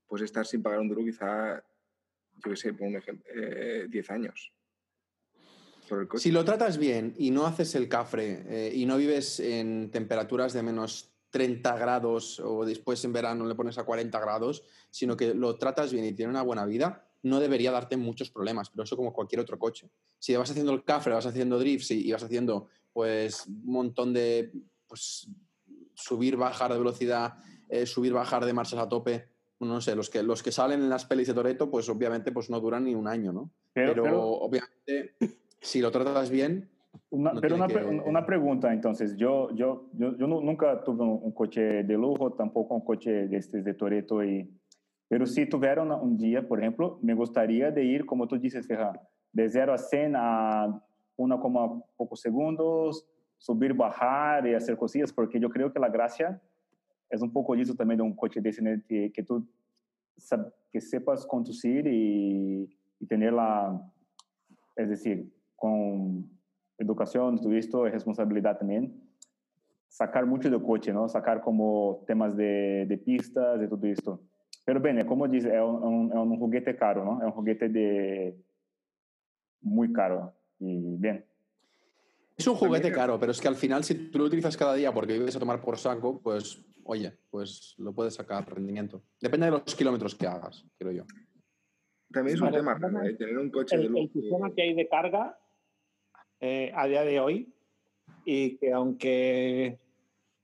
[0.07, 4.09] Puedes estar sin pagar un duro quizá, yo qué sé, por un ejemplo, eh, 10
[4.11, 4.51] años.
[5.87, 6.23] Por el coche.
[6.23, 10.53] Si lo tratas bien y no haces el cafre eh, y no vives en temperaturas
[10.53, 15.33] de menos 30 grados o después en verano le pones a 40 grados, sino que
[15.33, 18.95] lo tratas bien y tiene una buena vida, no debería darte muchos problemas, pero eso
[18.95, 19.89] como cualquier otro coche.
[20.17, 24.13] Si vas haciendo el cafre, vas haciendo drifts y, y vas haciendo pues un montón
[24.13, 24.53] de
[24.87, 25.27] pues,
[25.95, 27.33] subir, bajar de velocidad,
[27.67, 29.27] eh, subir, bajar de marchas a tope,
[29.59, 32.49] no sé, los que, los que salen en las pelis de Toreto, pues obviamente pues
[32.49, 33.51] no duran ni un año, ¿no?
[33.73, 35.15] Pero, pero pero obviamente
[35.61, 36.69] si lo tratas bien,
[37.09, 37.73] una, no pero una, que-
[38.05, 42.33] una pregunta, entonces, yo, yo, yo, yo nu- nunca tuve un, un coche de lujo,
[42.33, 44.49] tampoco un coche de, estos de Toreto, y,
[45.07, 48.67] pero si tuviera una- un día, por ejemplo, me gustaría de ir, como tú dices,
[48.67, 48.99] Ferran,
[49.31, 50.81] de 0 a 100 a
[51.17, 53.05] 1, pocos segundos,
[53.37, 56.41] subir, bajar y hacer cosillas, porque yo creo que la gracia
[57.09, 58.81] es un poco eso también de un coche de ese, ¿no?
[58.87, 59.47] que, que tú
[60.71, 63.81] que sepas conducir y, y tener la,
[64.75, 66.29] es decir, con
[66.77, 69.01] educación, todo esto, es responsabilidad también,
[69.87, 71.07] sacar mucho del coche, ¿no?
[71.07, 74.21] Sacar como temas de, de pistas y todo esto.
[74.65, 77.19] Pero bien, como dice, un, un- es un juguete caro, ¿no?
[77.19, 78.35] Es un juguete de
[79.61, 80.33] muy caro.
[80.59, 81.25] Y bien,
[82.37, 84.73] Es un juguete También- caro, pero es que al final, si tú lo utilizas cada
[84.73, 89.01] día porque vives a tomar por saco, pues, oye, pues lo puedes sacar rendimiento.
[89.21, 91.03] Depende de los kilómetros que hagas, creo yo.
[92.11, 94.13] También es un Vale, tema, eh, tener un coche de el, el lujo.
[94.19, 95.37] sistema que hay de carga
[96.41, 97.53] eh, a día de hoy
[98.25, 99.79] y que aunque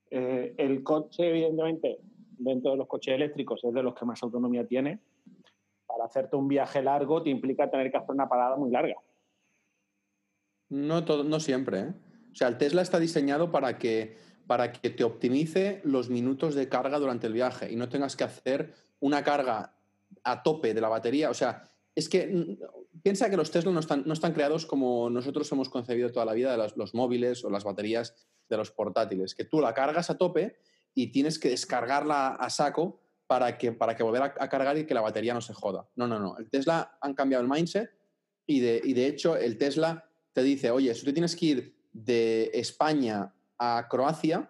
[0.10, 2.00] eh, el coche evidentemente
[2.38, 5.00] dentro de los coches eléctricos es de los que más autonomía tiene.
[5.86, 8.96] Para hacerte un viaje largo te implica tener que hacer una parada muy larga.
[10.72, 11.80] No, todo, no siempre.
[11.80, 11.94] ¿eh?
[12.32, 16.70] O sea, el Tesla está diseñado para que, para que te optimice los minutos de
[16.70, 19.76] carga durante el viaje y no tengas que hacer una carga
[20.24, 21.30] a tope de la batería.
[21.30, 25.10] O sea, es que mm, piensa que los Tesla no están, no están creados como
[25.10, 28.16] nosotros hemos concebido toda la vida de los móviles o las baterías
[28.48, 30.56] de los portátiles, que tú la cargas a tope
[30.94, 34.86] y tienes que descargarla a saco para que, para que volver a, a cargar y
[34.86, 35.90] que la batería no se joda.
[35.96, 36.38] No, no, no.
[36.38, 37.92] El Tesla han cambiado el mindset
[38.46, 41.76] y de, y de hecho el Tesla te dice, oye, si tú tienes que ir
[41.92, 44.50] de España a Croacia,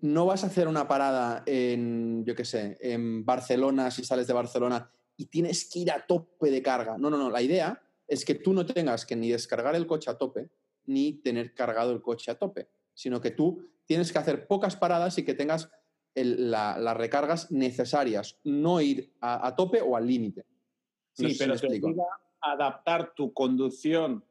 [0.00, 4.32] no vas a hacer una parada en, yo qué sé, en Barcelona si sales de
[4.34, 6.96] Barcelona y tienes que ir a tope de carga.
[6.98, 7.30] No, no, no.
[7.30, 10.50] La idea es que tú no tengas que ni descargar el coche a tope
[10.86, 15.18] ni tener cargado el coche a tope, sino que tú tienes que hacer pocas paradas
[15.18, 15.68] y que tengas
[16.14, 20.46] el- la- las recargas necesarias, no ir a, a tope o al límite.
[21.12, 22.04] Sí, No pero te obliga
[22.40, 24.24] a adaptar tu conducción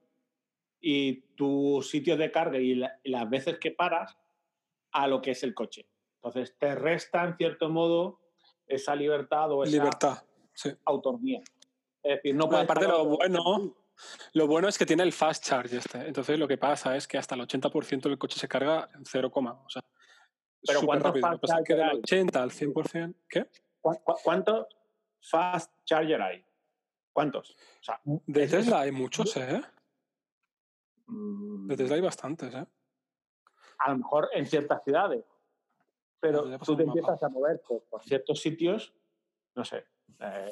[0.79, 4.17] y tu sitio de carga y, la- y las veces que paras
[4.91, 5.87] a lo que es el coche.
[6.15, 8.19] Entonces te resta, en cierto modo,
[8.67, 10.23] esa libertad o esa Libertad.
[10.53, 10.71] Sí.
[10.85, 11.41] autonomía.
[12.03, 13.75] Es decir, no puedes aparte lo bueno,
[14.33, 15.99] lo bueno es que tiene el fast charge este.
[16.07, 19.31] Entonces lo que pasa es que hasta el 80% del coche se carga en 0,
[19.33, 19.83] o sea,
[20.65, 21.39] Pero ¿cuántos rápido.
[21.39, 21.97] Pasa es que fast del charger hay?
[21.99, 23.45] 80 al 100%, ¿qué?
[23.81, 24.65] ¿Cu- cu- ¿Cuántos
[25.21, 26.43] fast charger hay?
[27.13, 27.51] ¿Cuántos?
[27.51, 29.61] O sea, De es- es- Tesla hay muchos, ¿eh?
[31.07, 32.65] Mm, De Tesla hay bastantes, ¿eh?
[33.79, 35.23] a lo mejor en ciertas ciudades.
[36.19, 38.93] Pero tú te empiezas a mover por, por ciertos sitios,
[39.55, 39.83] no sé.
[40.19, 40.51] eh,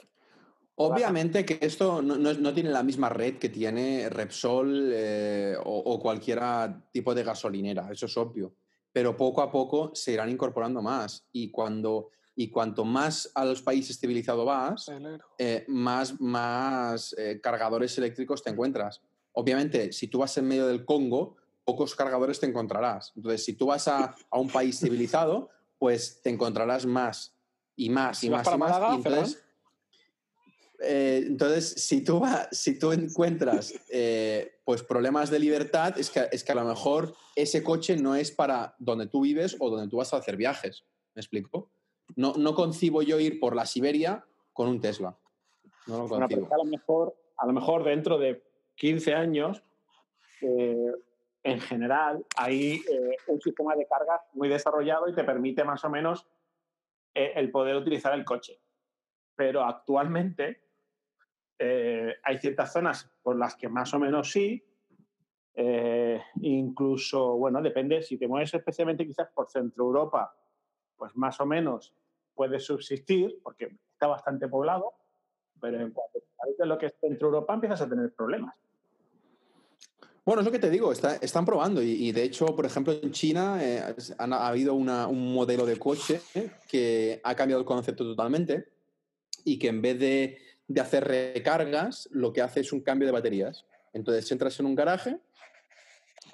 [0.77, 5.99] Obviamente que esto no, no tiene la misma red que tiene Repsol eh, o, o
[5.99, 6.39] cualquier
[6.91, 8.53] tipo de gasolinera, eso es obvio.
[8.91, 11.27] Pero poco a poco se irán incorporando más.
[11.31, 14.91] Y, cuando, y cuanto más a los países civilizados vas,
[15.37, 19.01] eh, más, más eh, cargadores eléctricos te encuentras.
[19.35, 23.11] Obviamente, si tú vas en medio del Congo, pocos cargadores te encontrarás.
[23.15, 27.35] Entonces, si tú vas a, a un país civilizado, pues te encontrarás más
[27.75, 28.57] y más y más y más.
[28.57, 29.43] Málaga, y entonces,
[30.79, 36.27] eh, entonces, si tú, va- si tú encuentras eh, pues problemas de libertad, es que,
[36.31, 39.89] es que a lo mejor ese coche no es para donde tú vives o donde
[39.89, 40.83] tú vas a hacer viajes.
[41.13, 41.69] ¿Me explico?
[42.15, 45.17] No, no concibo yo ir por la Siberia con un Tesla.
[45.87, 46.47] No lo concibo.
[46.53, 48.43] a lo mejor, a lo mejor dentro de
[48.75, 49.63] 15 años,
[50.41, 50.91] eh,
[51.43, 55.89] en general, hay eh, un sistema de cargas muy desarrollado y te permite más o
[55.89, 56.27] menos
[57.13, 58.59] eh, el poder utilizar el coche.
[59.35, 60.61] Pero actualmente
[61.57, 64.61] hay ciertas zonas por las que más o menos sí.
[66.41, 70.35] incluso, bueno, depende, si te mueves especialmente quizás por Centro Europa,
[70.97, 71.95] pues más o menos
[72.33, 74.91] puedes subsistir, porque está bastante poblado,
[75.61, 76.19] pero en cuanto
[76.57, 78.55] de lo que es Centro Europa empiezas a tener problemas.
[80.25, 82.93] Bueno, es lo que te digo, está- están probando y, y de hecho, por ejemplo,
[82.93, 86.19] en China eh, han- ha habido una- un modelo de coche
[86.67, 88.65] que ha cambiado el concepto totalmente
[89.43, 93.11] y que en vez de, de hacer recargas, lo que hace es un cambio de
[93.11, 93.65] baterías.
[93.93, 95.19] Entonces entras en un garaje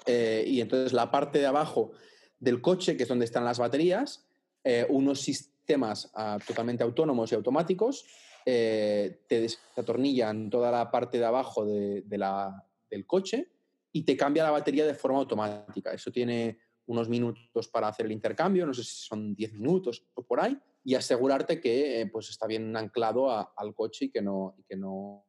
[0.06, 1.92] eh, y entonces la parte de abajo
[2.40, 4.26] del coche, que es donde están las baterías,
[4.64, 8.06] eh, unos sistemas ah, totalmente autónomos y automáticos
[8.46, 13.48] eh, te desatornillan toda la parte de abajo de- de la- del coche
[13.92, 15.92] y te cambia la batería de forma automática.
[15.92, 20.24] Eso tiene unos minutos para hacer el intercambio, no sé si son 10 minutos o
[20.26, 24.20] por ahí, y asegurarte que eh, pues está bien anclado a- al coche y que
[24.22, 25.24] no, y que no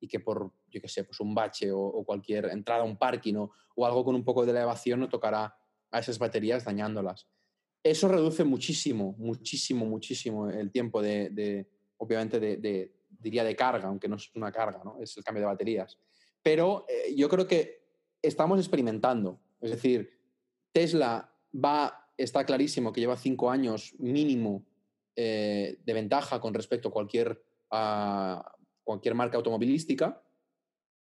[0.00, 2.96] y que por, yo qué sé, pues un bache o, o cualquier entrada a un
[2.98, 5.54] parking o, o algo con un poco de elevación no tocará
[5.92, 7.28] a esas baterías dañándolas.
[7.84, 13.86] Eso reduce muchísimo, muchísimo, muchísimo el tiempo de, de- obviamente, de, de- diría de carga,
[13.88, 14.98] aunque no es una carga, ¿no?
[15.00, 15.96] es el cambio de baterías.
[16.42, 17.81] Pero eh, yo creo que
[18.22, 19.38] estamos experimentando.
[19.60, 20.18] Es decir,
[20.72, 24.64] Tesla va, está clarísimo que lleva cinco años mínimo
[25.14, 27.42] eh, de ventaja con respecto a cualquier,
[29.14, 30.22] marca automovilística.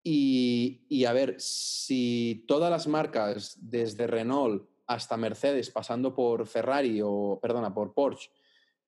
[0.04, 7.02] Y, y a ver, si todas las marcas, desde Renault hasta Mercedes, pasando por Ferrari
[7.04, 8.30] o, perdona, por Porsche,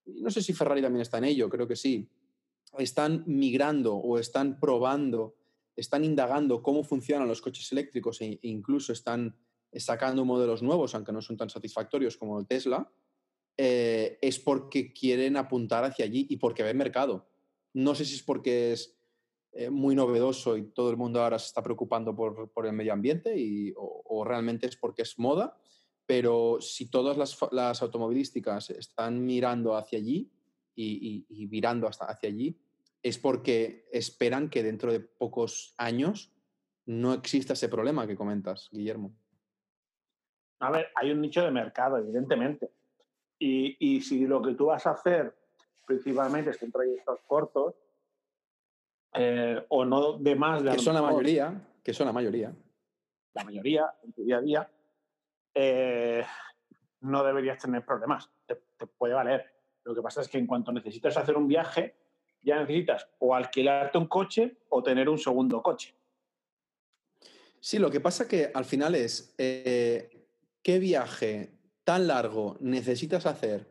[0.06, 2.10] no sé si Ferrari también está en ello, creo que sí,
[2.78, 5.36] están migrando o están probando,
[5.80, 9.36] están indagando cómo funcionan los coches eléctricos e incluso están
[9.74, 12.92] sacando modelos nuevos, aunque no son tan satisfactorios como el Tesla,
[13.58, 17.28] eh, es porque quieren apuntar hacia allí y porque ven mercado.
[17.74, 18.98] No sé si es porque es
[19.52, 23.38] eh, muy novedoso y todo el mundo ahora se está preocupando por, el medio ambiente
[23.38, 25.58] y, o, realmente es porque es moda,
[26.06, 30.32] pero si todas las, automovilísticas están mirando hacia allí
[30.76, 32.58] y, y- virando hacia allí,
[33.04, 36.34] es porque esperan que dentro de pocos años
[36.86, 39.16] no exista ese problema que comentas, Guillermo.
[40.60, 42.72] A ver, hay un nicho de mercado, evidentemente.
[43.38, 45.34] Y, y si lo que tú vas a hacer
[45.86, 47.76] principalmente son trayectos cortos,
[49.14, 52.54] eh, o no de más de Que son la mayoría, que son la mayoría.
[53.34, 54.72] la mayoría en tu día a día,
[55.56, 56.24] eh,
[57.02, 58.30] no deberías tener problemas.
[58.46, 59.52] Te, te puede valer.
[59.84, 61.96] Lo que pasa es que en cuanto necesitas hacer un viaje,
[62.42, 65.94] ya necesitas o alquilarte un coche o tener un segundo coche.
[67.60, 70.28] Sí, lo que pasa que al final es, eh,
[70.62, 73.68] ¿qué viaje tan largo necesitas hacer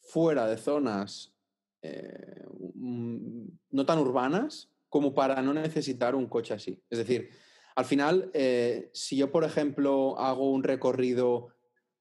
[0.00, 1.34] fuera de zonas
[1.82, 6.80] eh, no tan urbanas como para no necesitar un coche así?
[6.88, 7.30] Es decir,
[7.74, 11.48] al final, eh, si yo, por ejemplo, hago un recorrido,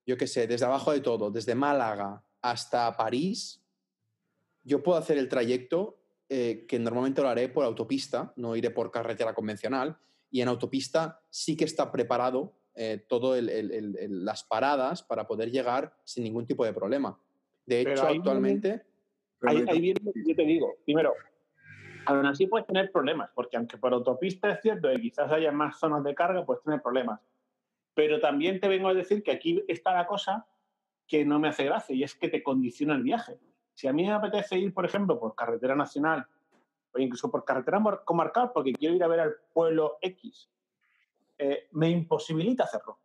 [0.06, 3.64] yo qué sé, desde abajo de todo, desde Málaga hasta París,
[4.68, 5.98] yo puedo hacer el trayecto
[6.30, 9.98] eh, que normalmente lo haré por autopista, no iré por carretera convencional,
[10.30, 15.26] y en autopista sí que está preparado eh, todo el- el- el- las paradas para
[15.26, 17.18] poder llegar sin ningún tipo de problema.
[17.66, 18.86] De hecho, ahí viene- actualmente,
[19.40, 20.76] Pero Ahí, ahí viene lo que yo te digo.
[20.84, 21.14] Primero,
[22.06, 25.80] aún así puedes tener problemas, porque aunque por autopista es cierto que quizás haya más
[25.80, 27.20] zonas de carga, puedes tener problemas.
[27.96, 30.46] Pero también te vengo a decir que aquí está la cosa
[31.08, 33.40] que no me hace gracia y es que te condiciona el viaje.
[33.78, 36.26] Si a mí me apetece ir, por ejemplo, por carretera nacional
[36.92, 40.50] o incluso por carretera comarcal porque quiero ir a ver al pueblo X,
[41.38, 42.98] eh, me imposibilita hacerlo.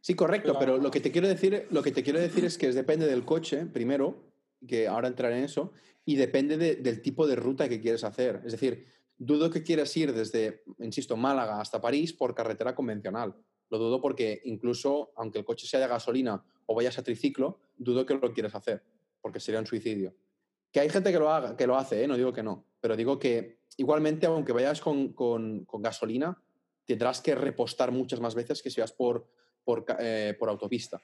[0.00, 0.58] Sí, correcto, Claro.
[0.58, 3.06] pero lo que te quiero decir, lo que te quiero decir es que es- depende
[3.06, 4.24] del coche, primero,
[4.66, 5.70] que ahora entraré en eso,
[6.04, 8.42] y depende de- del tipo de ruta que quieres hacer.
[8.44, 13.36] Es decir, dudo que quieras ir desde, insisto, Málaga hasta París por carretera convencional.
[13.70, 18.04] Lo dudo porque incluso, aunque el coche sea de gasolina o vayas a triciclo, dudo
[18.04, 18.82] que lo quieras hacer,
[19.24, 20.14] porque sería un suicidio.
[20.70, 22.06] Que hay gente que lo haga, que lo hace, ¿eh?
[22.06, 26.36] no digo que no, pero digo que igualmente, aunque vayas con, con- con gasolina,
[26.84, 29.26] tendrás que repostar muchas más veces que si vas por,
[29.64, 31.00] por, eh, por autopista.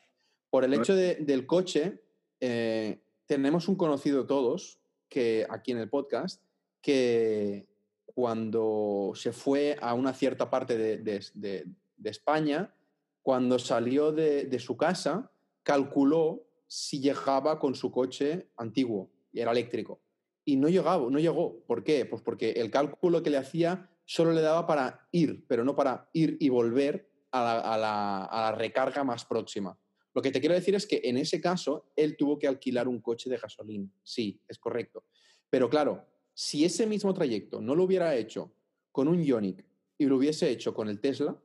[0.50, 2.02] Por el hecho de- del coche,
[2.40, 6.42] eh, tenemos un conocido todos, que aquí en el podcast,
[6.82, 7.66] que
[8.04, 11.66] cuando se fue a una cierta parte de, de-
[12.04, 12.74] España,
[13.22, 20.00] cuando salió de su casa, calculó si llegaba con su coche antiguo era eléctrico.
[20.44, 21.64] Y no llegaba, no llegó.
[21.66, 22.06] ¿Por qué?
[22.06, 26.08] Pues porque el cálculo que le hacía solo le daba para ir, pero no para
[26.12, 29.76] ir y volver a la, recarga más próxima.
[30.14, 33.00] Lo que te quiero decir es que en ese caso él tuvo que alquilar un
[33.00, 33.90] coche de gasolina.
[34.04, 35.04] Sí, es correcto.
[35.50, 38.52] Pero claro, si ese mismo trayecto no lo hubiera hecho
[38.92, 39.64] con un Ioniq
[39.98, 41.36] y lo hubiese hecho con el Tesla,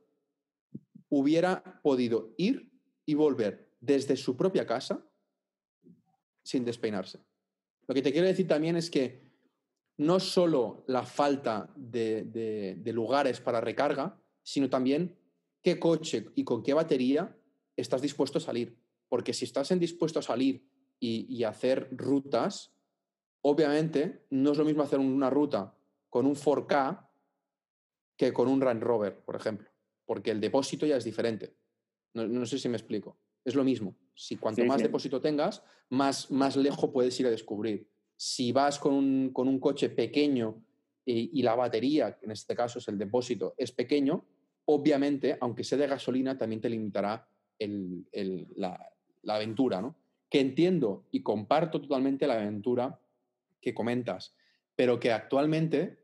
[1.08, 2.70] hubiera podido ir
[3.04, 5.04] y volver desde su propia casa
[6.46, 7.18] sin despeinarse.
[7.88, 9.20] Lo que te quiero decir también es que
[9.98, 15.16] no solo la falta de, de- lugares para recarga, sino también
[15.62, 17.36] qué coche y con qué batería
[17.76, 18.76] estás dispuesto a salir.
[19.08, 20.68] Porque si estás en dispuesto a salir
[21.00, 22.72] y, y hacer rutas,
[23.42, 25.74] obviamente no es lo mismo hacer una ruta
[26.08, 27.08] con un 4K
[28.16, 29.68] que con un Range Rover, por ejemplo,
[30.04, 31.54] porque el depósito ya es diferente.
[32.14, 33.18] No sé si me explico.
[33.46, 33.94] Es lo mismo.
[34.14, 34.82] Si cuanto Sí, más sí.
[34.82, 37.88] depósito tengas, más, más lejos puedes ir a descubrir.
[38.16, 40.62] Si vas con un, con un coche pequeño
[41.04, 44.24] y, y la batería, que en este caso es el depósito, es pequeño,
[44.64, 47.28] obviamente, aunque sea de gasolina, también te limitará
[47.58, 49.94] el- el- la, la aventura, ¿no?
[50.28, 53.00] Que entiendo y comparto totalmente la aventura
[53.60, 54.34] que comentas,
[54.74, 55.98] pero que actualmente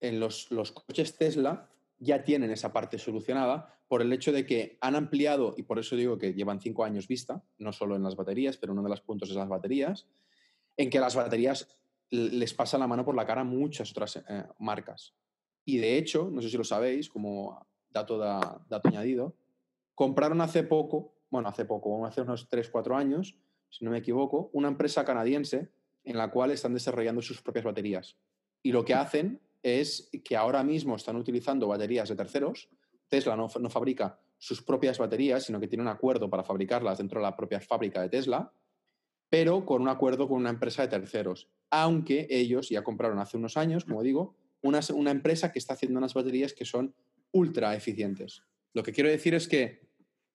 [0.00, 4.78] en los, los coches Tesla ya tienen esa parte solucionada por el hecho de que
[4.80, 8.16] han ampliado, y por eso digo que llevan cinco años vista, no solo en las
[8.16, 10.06] baterías, pero uno de los puntos es las baterías,
[10.76, 11.66] en que las baterías
[12.10, 15.14] les pasa la mano por la cara a muchas otras eh, marcas.
[15.64, 19.34] Y de hecho, no sé si lo sabéis, como dato, da- dato añadido,
[19.94, 23.36] compraron hace poco, bueno, hace poco, hace unos 3, 4 años,
[23.70, 25.70] si no me equivoco, una empresa canadiense
[26.04, 28.16] en la cual están desarrollando sus propias baterías.
[28.62, 32.70] Y lo que hacen es que ahora mismo están utilizando baterías de terceros.
[33.08, 36.98] Tesla no, fa- no fabrica sus propias baterías, sino que tiene un acuerdo para fabricarlas
[36.98, 38.52] dentro de la propia fábrica de Tesla,
[39.28, 41.48] pero con un acuerdo con una empresa de terceros.
[41.70, 46.14] Aunque ellos ya compraron hace unos años, como digo, una, empresa que está haciendo unas
[46.14, 46.94] baterías que son
[47.32, 48.42] ultra eficientes.
[48.72, 49.88] Lo que quiero decir es que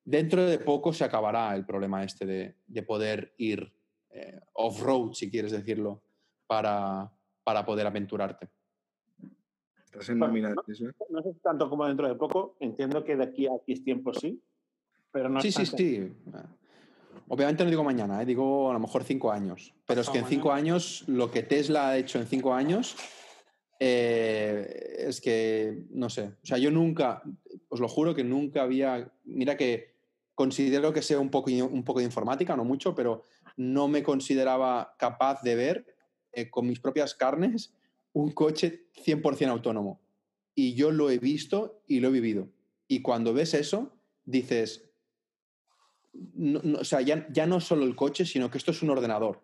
[0.04, 3.74] dentro de poco se acabará el problema este de, de poder ir
[4.10, 6.04] eh, off-road, si quieres decirlo,
[6.46, 7.10] para
[7.66, 8.50] poder aventurarte.
[9.94, 10.92] Estás en Bueno, nómina de no.
[11.10, 14.12] No sé si tanto como dentro de poco, entiendo que de aquí a X tiempo
[14.14, 14.42] sí,
[15.12, 16.12] Pero no Sí, sí, sí.
[17.28, 18.26] Obviamente no digo mañana, ¿eh?
[18.26, 19.74] digo a lo mejor cinco años.
[19.86, 22.96] Pero es que en cinco años, lo que Tesla ha hecho en cinco años,
[23.80, 27.22] eh, es que, no sé, o sea, yo nunca,
[27.70, 29.94] os lo juro que nunca había, mira que
[30.34, 33.24] considero que sé un poco, un poco de informática, no mucho, pero
[33.58, 35.86] no me consideraba capaz de ver
[36.32, 37.76] eh, con mis propias carnes
[38.14, 40.00] un coche 100% autónomo.
[40.56, 42.48] Y yo lo he visto y lo he vivido.
[42.88, 43.92] Y cuando ves eso,
[44.26, 44.90] dices,
[46.14, 49.42] no- o sea, ya, ya no solo el coche, sino que esto es un ordenador.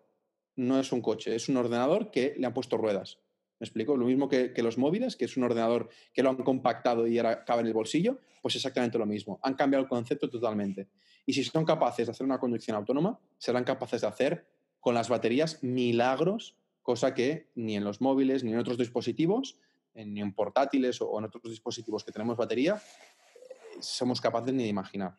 [0.56, 3.18] No es un coche, es un ordenador que le han puesto ruedas.
[3.58, 3.96] ¿Me explico?
[3.96, 7.18] Lo mismo que, que los móviles, que es un ordenador que lo han compactado y
[7.18, 9.38] ahora cabe en el bolsillo, pues exactamente lo mismo.
[9.42, 10.88] Han cambiado el concepto totalmente.
[11.26, 14.46] Y si son capaces de hacer una conducción autónoma, serán capaces de hacer
[14.80, 19.58] con las baterías milagros, cosa que ni en los móviles, ni en otros dispositivos,
[19.94, 24.68] ni en portátiles o, en otros dispositivos que tenemos batería, eh, somos capaces ni de
[24.68, 25.12] imaginar.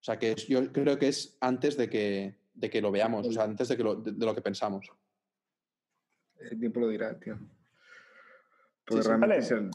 [0.00, 3.26] O sea que es- yo creo que es antes de que, de que lo veamos,
[3.26, 4.90] o sea, antes de, que lo, de, de lo que pensamos.
[6.38, 7.38] El tiempo lo dirá, tío.
[8.84, 9.70] Porque sí, realmente vale.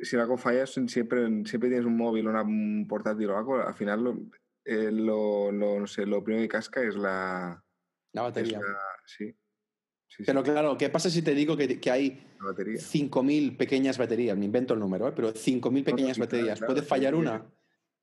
[0.00, 3.74] si, si algo falla, siempre, siempre tienes un móvil, una, un portátil o algo, al
[3.74, 4.18] final lo,
[4.64, 7.62] eh, lo, lo- no sé, lo primero que casca es la...
[8.12, 8.60] La es batería.
[8.60, 9.34] la- sí.
[10.08, 12.80] Sí, sí, Pero claro, ¿qué pasa si te digo que, que hay la batería.
[12.80, 14.36] 5.000 pequeñas baterías?
[14.36, 15.12] Me invento el número, ¿eh?
[15.14, 16.58] pero 5.000 pequeñas sí, claro, baterías.
[16.58, 17.44] claro, puede sí, fallar sí, una, sí.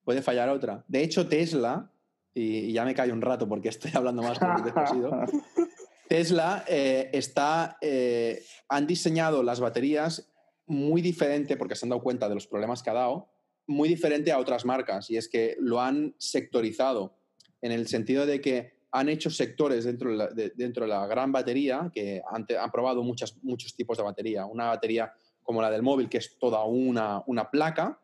[0.03, 0.85] puede fallar otra.
[0.87, 1.91] De hecho, Tesla,
[2.33, 4.39] y, y ya me callo un rato porque estoy hablando más
[6.07, 10.31] Tesla eh, está, eh, han diseñado las baterías
[10.67, 13.29] muy diferente, porque se han dado cuenta de los problemas que ha dado,
[13.67, 15.09] muy diferente a otras marcas.
[15.09, 17.17] Y es que lo han sectorizado
[17.61, 21.05] en el sentido de que han hecho sectores dentro de la, de- dentro de la
[21.05, 24.45] gran batería, que han, han probado muchas, muchos tipos de batería.
[24.45, 27.99] Una batería como la del móvil, que es toda una, una placa,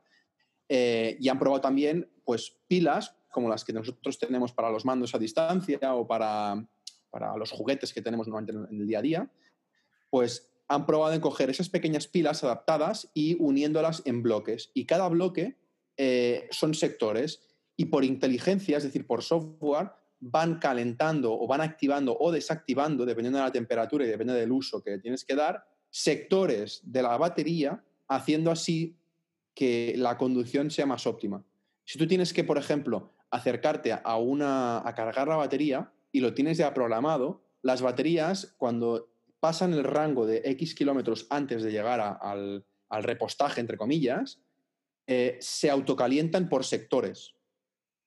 [0.67, 5.15] eh, y han probado también pues, pilas como las que nosotros tenemos para los mandos
[5.15, 6.67] a distancia o para,
[7.09, 9.31] para los juguetes que tenemos normalmente en el día a día,
[10.09, 14.71] pues han probado en coger esas pequeñas pilas adaptadas y uniéndolas en bloques.
[14.73, 15.57] Y cada bloque
[15.97, 17.41] eh, son sectores
[17.77, 19.91] y por inteligencia, es decir, por software,
[20.21, 24.81] van calentando o van activando o desactivando, dependiendo de la temperatura y dependiendo del uso
[24.81, 28.95] que tienes que dar, sectores de la batería, haciendo así
[29.53, 31.43] que la conducción sea más óptima.
[31.83, 36.33] Si tú tienes que, por ejemplo, acercarte a, una, a cargar la batería y lo
[36.33, 41.99] tienes ya programado, las baterías, cuando pasan el rango de X kilómetros antes de llegar
[42.21, 42.63] al
[43.03, 44.39] repostaje, entre comillas,
[45.07, 47.33] eh, se autocalientan por sectores.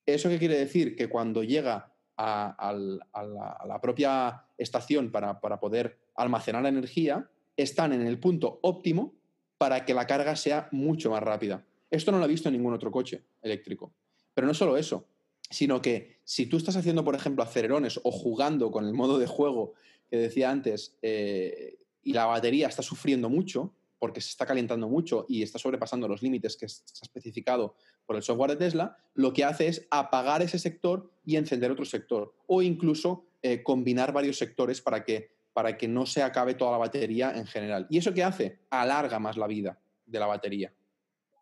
[0.07, 0.97] ¿Eso qué quiere decir?
[0.97, 8.07] Que cuando llega a, la, la propia estación para, para poder almacenar energía, están en
[8.07, 9.15] el punto óptimo
[9.59, 11.65] para que la carga sea mucho más rápida.
[11.91, 13.93] Esto no lo he visto en ningún otro coche eléctrico.
[14.35, 15.07] Pero no solo eso,
[15.49, 19.27] sino que si tú estás haciendo, por ejemplo, acelerones o jugando con el modo de
[19.27, 19.75] juego
[20.11, 23.75] que decía antes eh, y la batería está sufriendo mucho
[24.05, 27.75] porque se está calentando mucho y está sobrepasando los límites que está especificado
[28.05, 31.87] por el software de Tesla, lo que hace es apagar ese sector y encender otro
[31.87, 36.73] sector o incluso eh, combinar varios sectores para que, para que no se acabe toda
[36.73, 37.87] la batería en general.
[37.89, 38.59] ¿Y eso qué hace?
[38.69, 40.71] Alarga más la vida de la batería.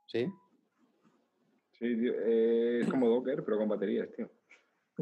[0.06, 0.28] ¿Sí?
[1.72, 4.30] Sí, tío, eh, es como Docker, pero con baterías, tío.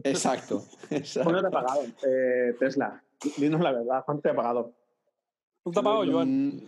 [0.02, 0.64] Exacto.
[0.90, 1.30] exacto.
[1.30, 3.04] ¿Cuánto te ha pagado eh, Tesla?
[3.36, 4.72] Dinos la verdad, ¿cuánto te ha pagado?
[5.62, 6.62] ¿Tú te has pagado, Joan?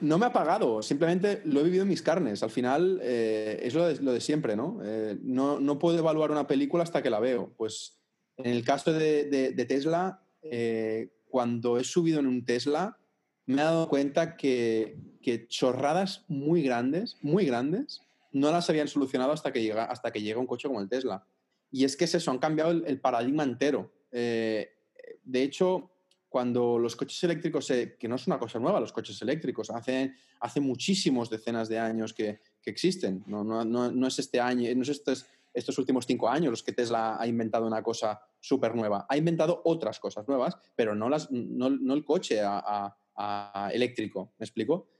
[0.00, 2.42] No me ha pagado, simplemente lo he vivido en mis carnes.
[2.42, 4.80] Al final eh, es lo de, siempre, ¿no?
[4.84, 5.58] Eh, ¿no?
[5.58, 7.54] No puedo evaluar una película hasta que la veo.
[7.56, 7.98] Pues
[8.36, 12.98] en el caso de, Tesla, eh, cuando he subido en un Tesla,
[13.46, 19.32] me he dado cuenta que, que chorradas muy grandes, muy grandes, no las habían solucionado
[19.32, 21.24] hasta que llega, hasta que llega un coche como el Tesla.
[21.70, 23.90] Y es que es eso, han cambiado el, paradigma entero.
[24.10, 25.90] De hecho,
[26.36, 30.12] cuando los coches eléctricos, se- que no es una cosa nueva, los coches eléctricos, hace,
[30.40, 33.24] hace muchísimos decenas de años que, que existen.
[33.26, 35.24] No, no, no, no es este año, no es estos,
[35.54, 39.06] estos últimos cinco años los que Tesla ha inventado una cosa súper nueva.
[39.08, 44.34] Ha inventado otras cosas nuevas, pero no, las, no, el coche a- a- a eléctrico.
[44.38, 44.90] ¿Me explico?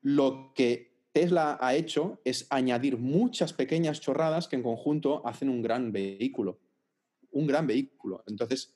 [0.00, 5.60] Lo que Tesla ha hecho es añadir muchas pequeñas chorradas que en conjunto hacen un
[5.60, 6.58] gran vehículo.
[7.32, 8.24] Un gran vehículo.
[8.26, 8.72] Entonces,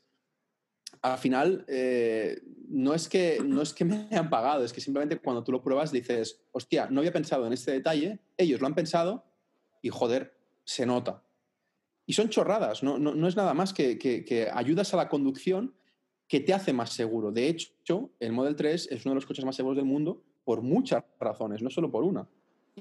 [1.02, 5.18] al final, eh, no, es que, no es que me hayan pagado, es que simplemente
[5.18, 8.74] cuando tú lo pruebas dices, hostia, no había pensado en este detalle, ellos lo han
[8.74, 9.24] pensado
[9.82, 10.34] y joder,
[10.64, 11.22] se nota.
[12.06, 15.74] Y son chorradas, no, no, no es nada más que, que- ayudas a la conducción
[16.28, 17.32] que te hace más seguro.
[17.32, 20.62] De hecho, el Model 3 es uno de los coches más seguros del mundo por
[20.62, 22.28] muchas razones, no solo por una.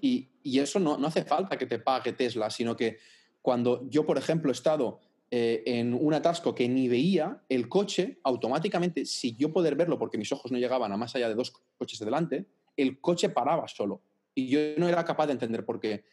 [0.01, 2.97] Y, y eso no, no hace falta que te pague Tesla, sino que
[3.41, 4.99] cuando yo, por ejemplo, he estado
[5.31, 10.17] eh, en un atasco que ni veía, el coche automáticamente, si yo poder verlo porque
[10.17, 13.67] mis ojos no llegaban a más allá de dos coches de delante, el coche paraba
[13.67, 14.01] solo.
[14.33, 16.03] Y yo no era capaz de entender por qué.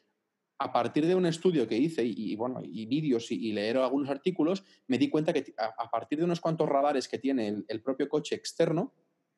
[0.59, 3.79] A partir de un estudio que hice y, y, bueno, y vídeos y, y leer
[3.79, 7.49] algunos artículos, me di cuenta que a, a partir de unos cuantos radares que tiene
[7.49, 8.93] el, el propio coche externo,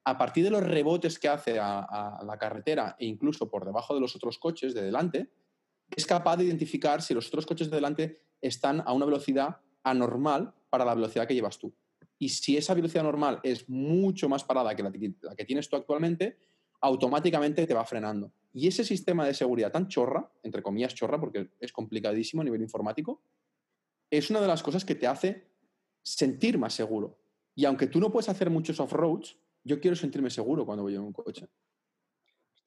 [0.04, 3.94] a partir de los rebotes que hace a, a la carretera e incluso por debajo
[3.94, 5.30] de los otros coches de delante,
[5.94, 10.54] es capaz de identificar si los otros coches de delante están a una velocidad anormal
[10.70, 11.72] para la velocidad que llevas tú.
[12.18, 15.68] Y si esa velocidad normal es mucho más parada que la, que la que tienes
[15.68, 16.36] tú actualmente,
[16.80, 18.32] automáticamente te va frenando.
[18.52, 22.62] Y ese sistema de seguridad tan chorra, entre comillas chorra, porque es complicadísimo a nivel
[22.62, 23.22] informático,
[24.10, 25.46] es una de las cosas que te hace
[26.02, 27.18] sentir más seguro.
[27.54, 31.02] Y aunque tú no puedes hacer muchos off-roads, yo quiero sentirme seguro cuando voy en
[31.02, 31.46] un coche.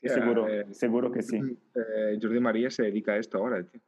[0.04, 1.38] Hostia, seguro, eh, seguro que sí.
[1.38, 3.82] eh, Jordi María se dedica a esto ahora, tío.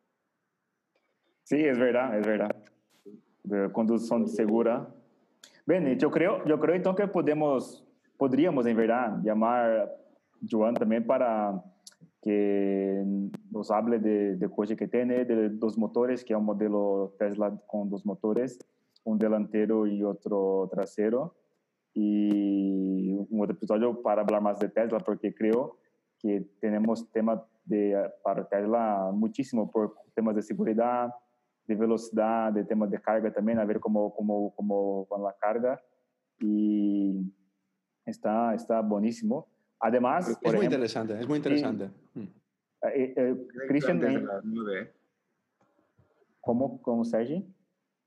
[1.43, 2.55] Sí, es verdad, es verdad.
[3.43, 4.87] De conducción segura.
[5.65, 7.85] Bien, yo creo, yo creo entonces que podemos,
[8.17, 9.89] podríamos, en verdad, llamar a
[10.49, 11.63] Joan también para
[12.21, 13.03] que
[13.51, 17.53] nos hable de, de coche que tiene, de dos motores, que es un modelo Tesla
[17.67, 18.59] con dos motores,
[19.03, 21.35] un delantero y otro trasero.
[21.95, 25.77] Y un otro episodio para hablar más de Tesla, porque creo
[26.17, 31.13] que tenemos temas de, para Tesla muchísimo por temas de seguridad,
[31.65, 35.81] de velocidad, de temas de carga también, a ver cómo, cómo, cómo va la carga.
[36.39, 37.31] Y
[38.05, 39.47] está, está buenísimo.
[39.79, 41.89] Además, Es por muy ejemplo, interesante, es muy interesante.
[42.13, 42.21] Mm.
[42.21, 43.35] eh, eh,
[43.67, 44.93] Christian, eh, nueve, ¿eh?
[46.39, 47.45] ¿cómo, cómo Sergi?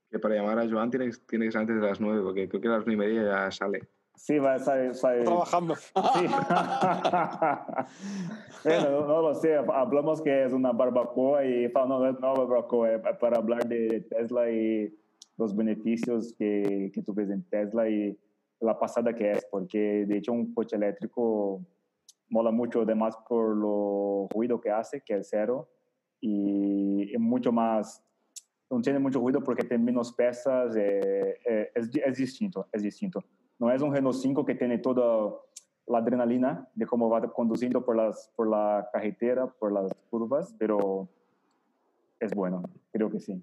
[0.09, 2.71] Que para llamar a Joan tienes, tienes antes de las nueve, porque creo que a
[2.71, 3.87] las nueve y media ya sale.
[4.17, 5.75] Sí, va, sale, sale- Trabajando.
[5.75, 5.91] Sí.
[8.63, 9.55] bueno, no, no lo sé.
[9.55, 14.49] Hablamos que es una barbacoa y no, no es barbacoa, es para hablar de Tesla
[14.49, 14.91] y
[15.37, 18.17] los beneficios que, que tú ves en Tesla y
[18.59, 21.61] la pasada que es, porque de hecho un coche eléctrico
[22.29, 25.69] mola mucho, además por lo ruido que hace, que es cero,
[26.19, 28.03] y es mucho más,
[28.71, 33.23] no tiene mucho ruido porque tiene menos pesas, eh, eh, es, es distinto, es distinto.
[33.59, 35.35] No es un Renault 5 que tiene toda
[35.87, 41.07] la adrenalina de cómo va conduciendo por, las, por la carretera, por las curvas, pero
[42.19, 43.41] es bueno, creo que sí.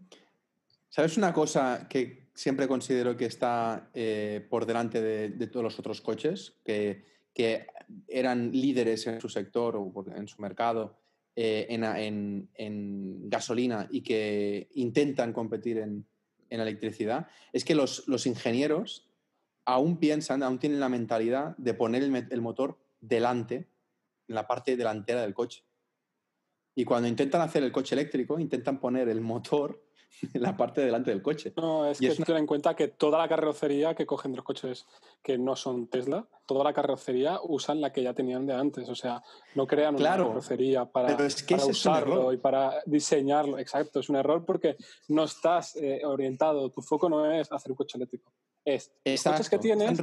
[0.89, 6.01] ¿Sabes una cosa que siempre considero que está eh, por delante de, todos los otros
[6.01, 7.67] coches, que, que
[8.07, 10.97] eran líderes en su sector o en su mercado
[11.35, 16.05] eh, en, en- en gasolina y que intentan competir en,
[16.51, 17.27] en electricidad?
[17.53, 19.09] Es que los, los ingenieros
[19.65, 23.69] aún piensan, aún tienen la mentalidad de poner el, motor delante,
[24.29, 25.65] en la parte delantera del coche.
[26.75, 29.83] Y cuando intentan hacer el coche eléctrico, intentan poner el motor
[30.35, 31.53] en la parte de delante del coche.
[31.57, 34.33] No, es Y que es una- ten en cuenta que toda la carrocería que cogen
[34.33, 34.87] de los coches
[35.23, 38.89] que no son Tesla, toda la carrocería usan la que ya tenían de antes.
[38.89, 39.23] O sea,
[39.55, 42.37] no crean Claro, una carrocería para, pero es que para ese es un usarlo y
[42.37, 43.59] para diseñarlo.
[43.59, 44.77] Exacto, es un error porque
[45.09, 48.33] no estás eh, orientado, tu foco no es hacer un coche eléctrico.
[48.65, 48.91] Es
[49.27, 49.99] los que tienes,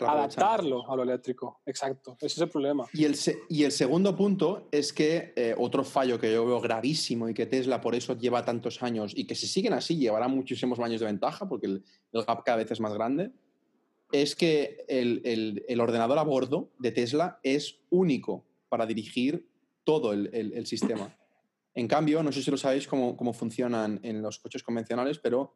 [0.00, 1.60] adaptarlo a lo eléctrico.
[1.66, 2.86] Exacto, ese es el problema.
[2.92, 6.60] Y el, se- y el segundo punto es que eh, otro fallo que yo veo
[6.60, 10.28] gravísimo y que Tesla por eso lleva tantos años y que si siguen así llevará
[10.28, 13.30] muchísimos años de ventaja porque el, el gap cada vez es más grande,
[14.12, 19.48] es que el, el- el ordenador a bordo de Tesla es único para dirigir
[19.84, 21.14] todo el, el- el sistema.
[21.74, 25.54] En cambio, no sé si lo sabéis cómo, cómo funcionan en los coches convencionales, pero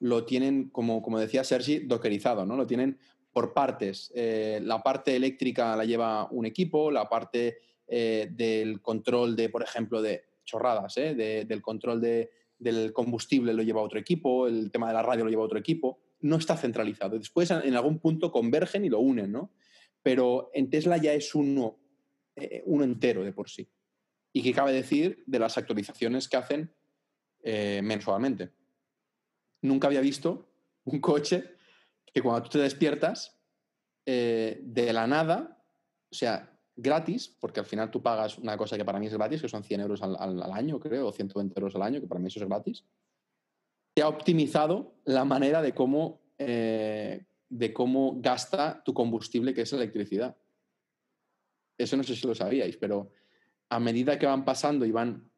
[0.00, 2.56] lo tienen, como, como decía Sergi, dockerizado, ¿no?
[2.56, 2.98] Lo tienen
[3.32, 4.10] por partes.
[4.14, 9.62] Eh, la parte eléctrica la lleva un equipo, la parte eh, del control de, por
[9.62, 11.14] ejemplo, de chorradas, ¿eh?
[11.14, 15.24] de- del control de- del combustible lo lleva otro equipo, el tema de la radio
[15.24, 15.98] lo lleva otro equipo.
[16.20, 17.16] No está centralizado.
[17.18, 19.50] Después, en algún punto, convergen y lo unen, ¿no?
[20.02, 21.78] Pero en Tesla ya es uno,
[22.36, 23.68] eh, uno entero de por sí.
[24.32, 26.72] Y que cabe decir de las actualizaciones que hacen
[27.82, 28.50] mensualmente.
[29.62, 30.48] Nunca había visto
[30.84, 31.56] un coche
[32.12, 33.38] que cuando tú te despiertas,
[34.06, 35.62] eh, de la nada,
[36.10, 39.42] o sea, gratis, porque al final tú pagas una cosa que para mí es gratis,
[39.42, 42.28] que son 100 euros al, año, creo, o 120 euros al año, que para mí
[42.28, 42.84] eso es gratis,
[43.94, 49.72] te ha optimizado la manera de cómo, eh, de cómo gasta tu combustible, que es
[49.72, 50.36] la electricidad.
[51.76, 53.12] Eso no sé si lo sabíais, pero
[53.68, 55.30] a medida que van pasando y van,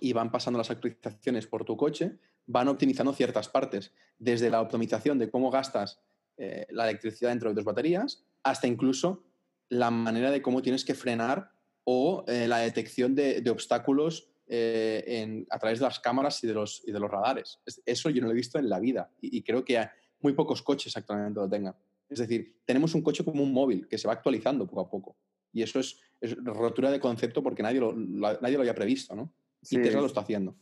[0.00, 5.18] y van pasando las actualizaciones por tu coche, van optimizando ciertas partes, desde la optimización
[5.18, 6.00] de cómo gastas
[6.36, 9.24] eh, la electricidad dentro de tus baterías, hasta incluso
[9.68, 11.50] la manera de cómo tienes que frenar
[11.84, 16.46] o eh, la detección de, de obstáculos eh, en- a través de las cámaras y
[16.46, 17.60] de los, y de los radares.
[17.64, 19.82] Es- Eso yo no lo he visto en la vida y, y creo que
[20.20, 21.74] muy pocos coches actualmente lo tengan.
[22.08, 25.16] Es decir, tenemos un coche como un móvil que se va actualizando poco a poco.
[25.52, 29.14] Y eso es, es rotura de concepto porque nadie lo, la- nadie lo había previsto,
[29.16, 29.32] ¿no?
[29.62, 29.76] Y Sí.
[29.82, 30.54] Tesla lo está haciendo.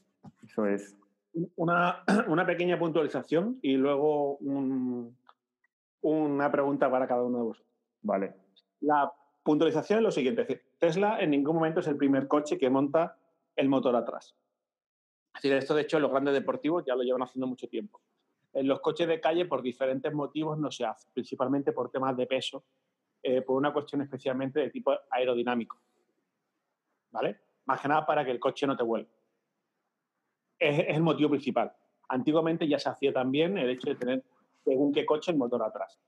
[0.45, 0.95] Eso es.
[1.57, 5.17] Una, una pequeña puntualización y luego un-
[6.03, 7.73] una pregunta para cada uno de vosotros.
[8.03, 8.35] Vale.
[8.81, 9.11] La
[9.43, 12.69] puntualización es lo siguiente: es decir, Tesla en ningún momento es el primer coche que
[12.71, 13.17] monta
[13.57, 14.35] el motor atrás.
[15.35, 18.01] Es decir, esto de hecho los grandes deportivos ya lo llevan haciendo mucho tiempo.
[18.53, 22.27] En los coches de calle, por diferentes motivos, no se hace, principalmente por temas de
[22.27, 22.65] peso,
[23.23, 25.81] eh, por una cuestión especialmente de tipo aerodinámico.
[27.13, 27.41] ¿Vale?
[27.67, 29.09] Más que nada para que el coche no te vuelva.
[30.63, 31.73] Es, es el motivo principal.
[32.09, 34.23] Antiguamente ya se hacía también el hecho de tener,
[34.65, 35.99] según qué coche, el motor atrás.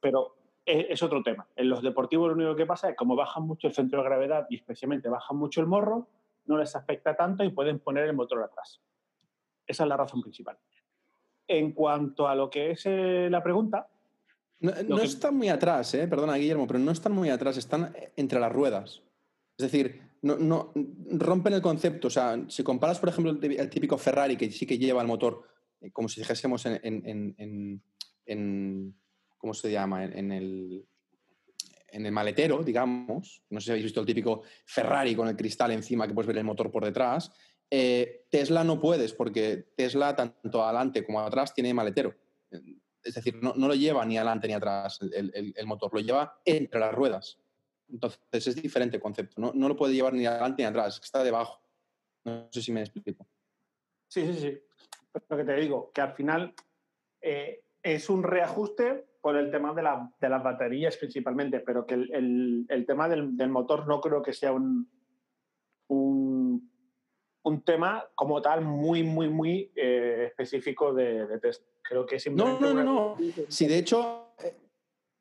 [0.00, 1.46] Pero es, es otro tema.
[1.54, 4.46] En los deportivos lo único que pasa es como bajan mucho el centro de gravedad
[4.50, 6.08] y especialmente bajan mucho el morro,
[6.46, 8.80] no les afecta tanto y pueden poner el motor atrás.
[9.66, 10.56] Esa es la razón principal.
[11.48, 13.88] En cuanto a lo que es eh, la pregunta,
[14.60, 16.08] No, no que- están muy atrás, ¿eh?
[16.08, 19.02] perdona Guillermo, pero no están muy atrás, están entre las ruedas.
[19.58, 20.72] Es decir, no, no,
[21.12, 22.08] rompen el concepto.
[22.08, 25.02] O sea, si comparas, por ejemplo, el tí- el típico Ferrari que sí que lleva
[25.02, 25.42] el motor,
[25.80, 27.82] eh, como si dijésemos en, en-
[28.26, 28.96] en-
[29.38, 30.04] ¿cómo se llama?
[30.04, 30.86] En el,
[31.88, 33.42] en el maletero, digamos.
[33.50, 36.38] No sé si habéis visto el típico Ferrari con el cristal encima que puedes ver
[36.38, 37.30] el motor por detrás.
[37.70, 42.14] Eh, Tesla no puedes porque Tesla, tanto adelante como atrás, tiene maletero.
[43.02, 46.00] Es decir, no, no lo lleva ni adelante ni atrás el, el- el motor, lo
[46.00, 47.38] lleva entre las ruedas.
[47.90, 49.40] Entonces es diferente el concepto.
[49.40, 51.60] No, no lo puede llevar ni adelante ni atrás, está debajo.
[52.24, 53.26] No sé si me explico.
[54.08, 54.58] sí, sí, sí.
[55.28, 56.54] Lo que te digo, que al final
[57.20, 61.94] eh, es un reajuste por el tema de, la- de las baterías principalmente, pero que
[61.94, 64.90] el, el- el tema del, del motor no creo que sea un,
[65.88, 66.70] un,
[67.42, 71.66] un tema como tal muy, muy, muy eh, específico de, de Tesla.
[71.82, 73.18] Creo que No, simplemente no, no, una- no.
[73.48, 74.25] Si de hecho,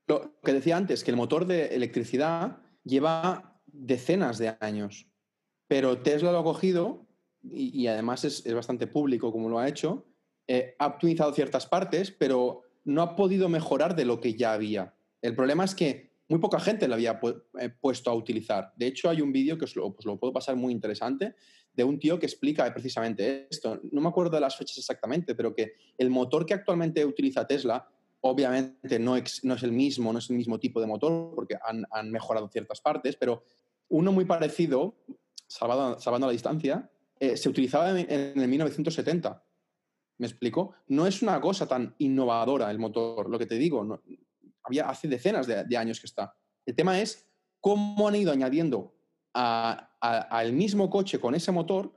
[0.08, 5.08] lo que decía antes, que el motor de electricidad lleva decenas de años,
[5.68, 7.08] pero Tesla lo ha cogido
[7.42, 10.06] y, además es, bastante público como lo ha hecho,
[10.48, 14.96] eh, ha optimizado ciertas partes, pero no ha podido mejorar de lo que ya había.
[15.22, 17.20] El problema es que muy poca gente lo había
[17.60, 18.74] eh, puesto a utilizar.
[18.76, 21.36] De hecho, hay un vídeo que os lo, pues lo puedo pasar muy interesante
[21.74, 23.80] de un tío que explica precisamente esto.
[23.92, 27.88] No me acuerdo de las fechas exactamente, pero que el motor que actualmente utiliza Tesla,
[28.28, 31.58] obviamente no, ex- no es el mismo, no es el mismo tipo de motor, porque
[31.64, 33.44] han, han mejorado ciertas partes, pero
[33.90, 34.96] uno muy parecido,
[35.48, 39.44] salvado- salvando la distancia, eh, se utilizaba en, el 1970.
[40.18, 40.74] ¿Me explico?
[40.88, 44.02] No es una cosa tan innovadora el motor, lo que te digo.
[44.64, 46.36] había hace decenas de, años que está.
[46.66, 47.28] El tema es
[47.62, 48.96] cómo han ido añadiendo
[49.34, 51.92] al mismo coche con ese motor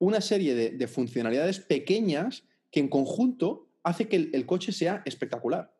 [0.00, 5.74] una serie de funcionalidades pequeñas que en conjunto hace que el, coche sea espectacular.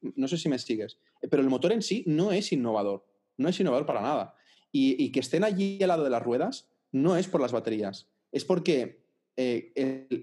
[0.00, 3.48] No sé si me sigues, Eh, pero el motor en sí no es innovador, no
[3.48, 4.34] es innovador para nada.
[4.72, 8.44] Y, que estén allí al lado de las ruedas no es por las baterías, es
[8.44, 9.04] porque
[9.36, 9.72] eh,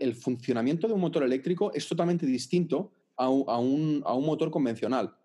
[0.02, 5.16] el, funcionamiento de un motor eléctrico es totalmente distinto a un- a un- motor convencional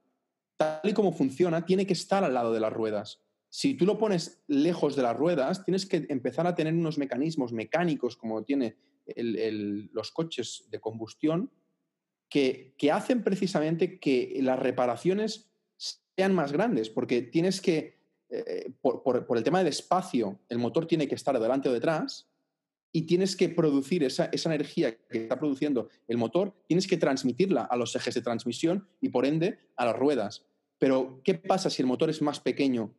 [0.57, 3.21] tal y como funciona, tiene que estar al lado de las ruedas.
[3.49, 7.53] Si tú lo pones lejos de las ruedas, tienes que empezar a tener unos mecanismos
[7.53, 8.77] mecánicos, como tiene
[9.93, 11.51] los coches de combustión,
[12.29, 17.99] que, hacen precisamente que las reparaciones sean más grandes, porque tienes que,
[18.29, 22.29] eh, por, el tema del espacio, el motor tiene que estar adelante o detrás,
[22.93, 27.63] y tienes que producir esa, esa energía que está produciendo el motor, tienes que transmitirla
[27.63, 30.47] a los ejes de transmisión y por ende a las ruedas.
[30.79, 32.95] Pero, ¿qué pasa si el motor es más pequeño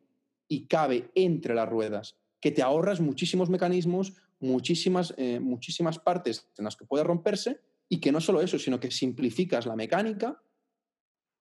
[0.46, 2.16] y cabe entre las ruedas?
[2.40, 8.00] Que te ahorras muchísimos mecanismos, muchísimas, eh, muchísimas partes en las que puede romperse y
[8.00, 10.42] que no solo eso, sino que simplificas la mecánica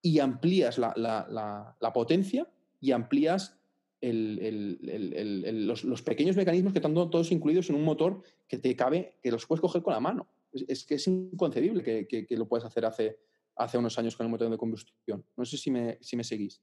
[0.01, 2.47] y amplías la, la- potencia
[2.79, 3.59] y amplías
[3.99, 8.75] el- el- los, pequeños mecanismos que están to- todos incluidos en un motor que te
[8.75, 10.27] cabe, que los puedes coger con la mano.
[10.53, 13.19] Es, que es inconcebible que, que- lo puedes hacer hace,
[13.55, 15.25] hace unos años con el motor de combustión.
[15.35, 16.61] No sé si me, si me seguís.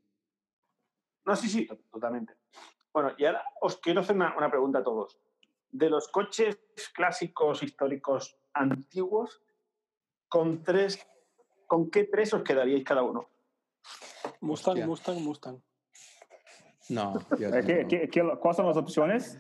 [1.27, 2.35] No, sí, sí, to- totalmente.
[2.93, 5.19] Bueno, y ahora os quiero hacer una pregunta a todos.
[5.71, 6.57] De los coches
[6.95, 9.43] clásicos, históricos, antiguos,
[10.29, 10.99] ¿con, tres,
[11.67, 13.29] ¿con qué tres os quedaríais cada uno?
[14.41, 14.87] Mustang, Hostia.
[14.87, 15.63] Mustang, Mustang.
[16.91, 17.89] No, Eh, ¿qué- no.
[17.89, 19.39] qué- qué- ¿Cuáles son las opciones?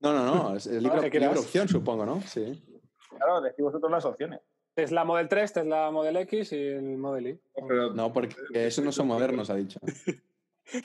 [0.00, 2.20] no, no, no, es el libre, libre opción, supongo, ¿no?
[2.22, 2.62] Sí.
[3.10, 4.40] Claro, decís vosotros las opciones.
[4.74, 7.40] Tesla Model 3, Tesla Model X y el Model Y.
[7.66, 9.80] Pero No, porque esos no son modernos, ha dicho.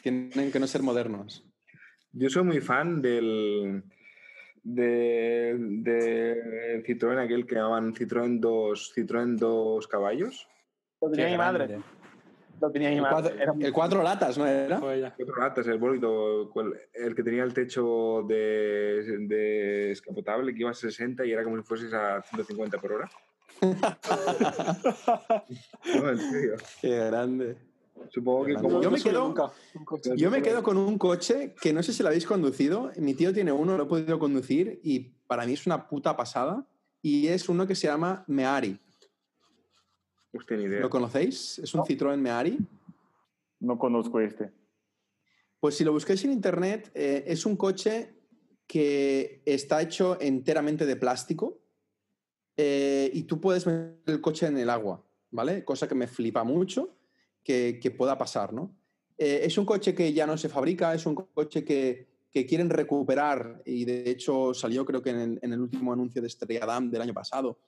[0.04, 1.46] Tienen que no ser modernos.
[2.14, 3.84] yo soy muy fan del,
[4.64, 10.48] de, de Citroën, aquel que llamaban Citroën 2, Citroën 2 caballos.
[11.02, 11.68] Lo tenía mi madre.
[11.68, 11.86] grande.
[12.62, 13.14] Lo tenía mi El madre.
[13.22, 14.80] cuatro, Era- el cuatro latas, ¿no era?
[14.80, 15.14] Fue ella.
[15.18, 15.68] ¿Qué otro latas?
[15.68, 16.50] El bólido,
[16.94, 21.58] el que tenía el techo de, de escapotable que iba a 60 y era como
[21.58, 23.10] si fueses a 150 por hora.
[25.96, 26.56] No, en serio.
[26.82, 27.58] Qué grande.
[28.10, 28.82] Supongo que como...
[28.82, 29.52] Yo me quedo- nunca.
[30.16, 32.92] Yo me quedo con un coche que no sé si lo habéis conducido.
[32.98, 36.68] Mi tío tiene uno, lo he podido conducir y para mí es una puta pasada.
[37.02, 38.80] Y es uno que se llama Meari.
[40.34, 40.80] Hostia, ni idea.
[40.80, 41.60] ¿Lo conocéis?
[41.60, 42.58] Es un Citroën Meari.
[43.60, 44.52] No conozco este.
[45.60, 48.14] Pues si lo busquáis en internet, eh, es un coche
[48.68, 51.62] que está hecho enteramente de plástico
[52.58, 55.64] eh, y tú puedes meter el coche en el agua, ¿vale?
[55.64, 56.96] Cosa que me flipa mucho
[57.44, 58.76] que, que pueda pasar, ¿no?
[59.18, 62.70] Eh, es un coche que ya no se fabrica, es un coche que, que quieren
[62.70, 66.66] recuperar y de hecho salió creo que en el, en el último anuncio de Estrella
[66.66, 67.60] Damm del año pasado.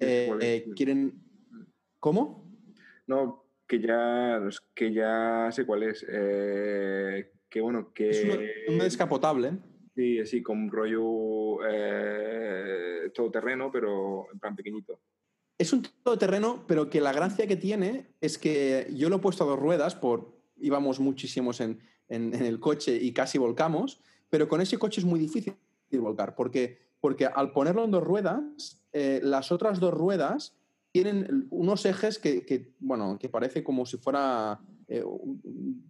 [0.00, 1.14] Eh, eh, quieren...
[2.00, 2.48] ¿Cómo?
[3.06, 4.40] No, que ya,
[4.74, 6.06] que ya sé cuál es.
[6.08, 8.10] Eh, que bueno, que...
[8.10, 8.24] Es
[8.68, 9.52] uno descapotable.
[9.94, 15.00] Sí, así, con un rollo eh, todoterreno, pero en plan pequeñito.
[15.58, 19.44] Es un todoterreno, pero que la gracia que tiene es que yo lo he puesto
[19.44, 24.00] a dos ruedas, por íbamos muchísimos en, en- el coche y casi volcamos,
[24.30, 25.54] pero con ese coche es muy difícil
[25.92, 30.54] volcar, porque, porque al ponerlo en dos ruedas, eh, las otras dos ruedas
[30.92, 35.04] tienen unos ejes que, que, bueno, que parece como si fuera eh,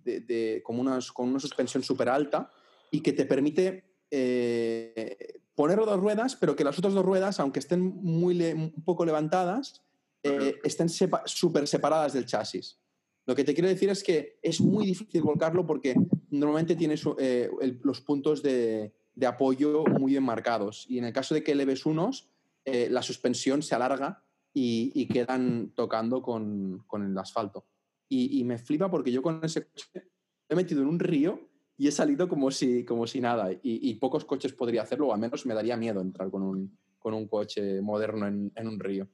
[0.05, 2.51] de- como unas, con una suspensión súper alta
[2.91, 7.59] y que te permite eh, poner dos ruedas, pero que las otras dos ruedas, aunque
[7.59, 9.83] estén muy un poco levantadas,
[10.23, 12.79] eh, estén sepa- súper separadas del chasis.
[13.27, 15.97] Lo que te quiero decir es que es muy difícil volcarlo porque
[16.31, 20.87] normalmente tienes eh, el- los puntos de, de apoyo muy bien marcados.
[20.89, 22.29] Y en el caso de que eleves unos,
[22.65, 24.23] eh, la suspensión se alarga
[24.55, 27.67] y, y quedan tocando con, con el asfalto.
[28.09, 30.03] Y, y me flipa porque yo con ese coche me
[30.51, 31.47] he metido en un río
[31.79, 33.53] y he salido como si, como si nada.
[33.53, 36.76] Y, y pocos coches podría hacerlo, o al menos me daría miedo entrar con un,
[36.99, 39.07] con un coche moderno en, en un río.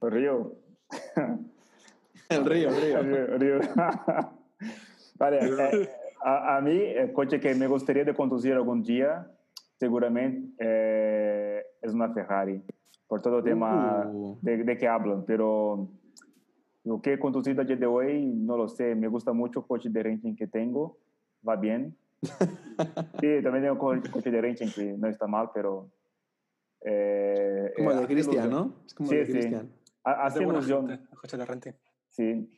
[0.00, 0.56] Río.
[2.30, 3.02] El río, el río.
[3.02, 3.60] Río, Río.
[5.18, 5.88] vale, eh,
[6.24, 9.30] a, a mí el coche que me gustaría de conducir algún día,
[9.78, 12.62] seguramente eh, es una Ferrari,
[13.06, 14.38] por todo el tema Uh.
[14.40, 15.88] de, de que hablan, pero
[16.84, 19.66] lo que he conducido a día de hoy, no lo sé, me gusta mucho el
[19.66, 20.98] coche de renting que tengo,
[21.46, 21.96] va bien.
[22.22, 25.90] Sí, también tengo co- coche de renting que no está mal, pero...
[26.82, 28.50] eh, Como el eh, de hace Cristian.
[28.50, 28.74] ¿no?
[28.86, 29.32] Es como Sí, el de sí.
[29.32, 29.66] Cristian.
[29.68, 29.72] De
[30.04, 31.08] Hace ilusión.
[31.20, 31.72] coche de renting.
[32.08, 32.50] Sí.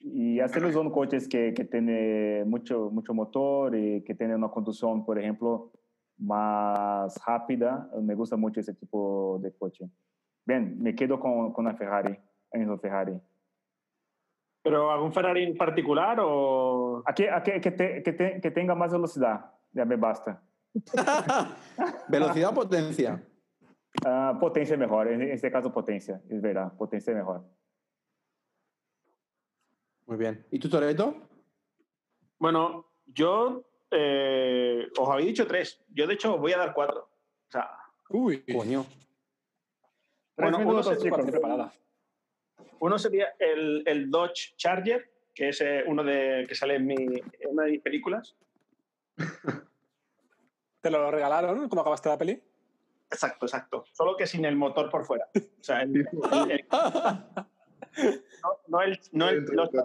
[0.00, 5.04] Y hace ilusión coches que, que tienen mucho, mucho motor y que tienen una conducción,
[5.04, 5.72] por ejemplo,
[6.18, 7.90] más rápida.
[8.00, 9.88] Me gusta mucho ese tipo de coche.
[10.46, 12.18] Bien, me quedo con, con la Ferrari,
[12.52, 13.20] Enzo Ferrari.
[14.62, 17.02] ¿Pero algún Ferrari en particular o...?
[17.06, 20.42] Aquí, aquí que, te- que, te- que tenga más velocidad, ya me basta.
[22.08, 23.22] Velocidad o potencia.
[24.04, 27.44] Ah, potencia mejor, en este caso potencia, es verdad, potencia mejor.
[30.06, 30.46] Muy bien.
[30.50, 31.14] ¿Y tú, Toreto?
[32.38, 35.82] Bueno, yo eh, os había dicho tres.
[35.88, 37.00] Yo, de hecho, os voy a dar cuatro.
[37.48, 37.70] O sea,
[38.10, 38.84] Uy, Coño.
[40.34, 41.22] Tres Bueno, uno minutos, se- chicos.
[41.30, 41.72] preparada.
[42.80, 46.94] Uno sería el, el Dodge Charger, que es eh, uno de, que sale en, mi,
[46.94, 48.36] en una de mis películas.
[50.80, 52.42] ¿Te lo regalaron cuando acabaste la peli?
[53.10, 53.84] Exacto, exacto.
[53.92, 55.28] Solo que sin el motor por fuera.
[55.34, 56.66] O sea, el- el- el-
[58.42, 59.76] no, no el, no el, los que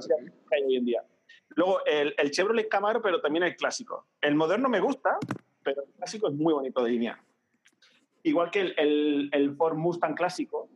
[0.55, 1.03] hay hoy en día.
[1.49, 4.07] Luego, el, el Chevrolet Camaro, pero también el clásico.
[4.21, 5.17] El moderno me gusta,
[5.63, 7.19] pero el clásico es muy bonito de línea.
[8.23, 10.69] Igual que el, el, el Ford Mustang clásico,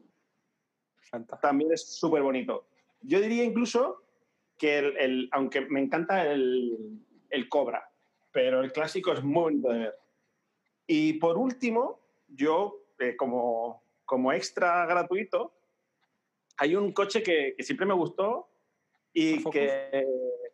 [1.41, 2.67] También es súper bonito.
[3.01, 4.03] Yo diría incluso
[4.57, 6.99] que, el, el- aunque me encanta el,
[7.29, 7.89] el Cobra,
[8.31, 9.95] pero el clásico es muy bonito de ver.
[10.87, 15.53] Y por último, yo, eh, como, como extra gratuito,
[16.57, 18.49] hay un coche que, que siempre me gustó
[19.13, 20.05] y que,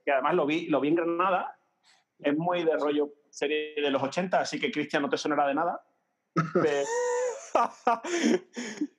[0.05, 1.57] que además lo vi, lo vi en Granada.
[2.19, 5.55] Es muy de rollo serie de los 80, así que Cristian no te sonará de
[5.55, 5.83] nada.
[6.53, 6.85] Pero-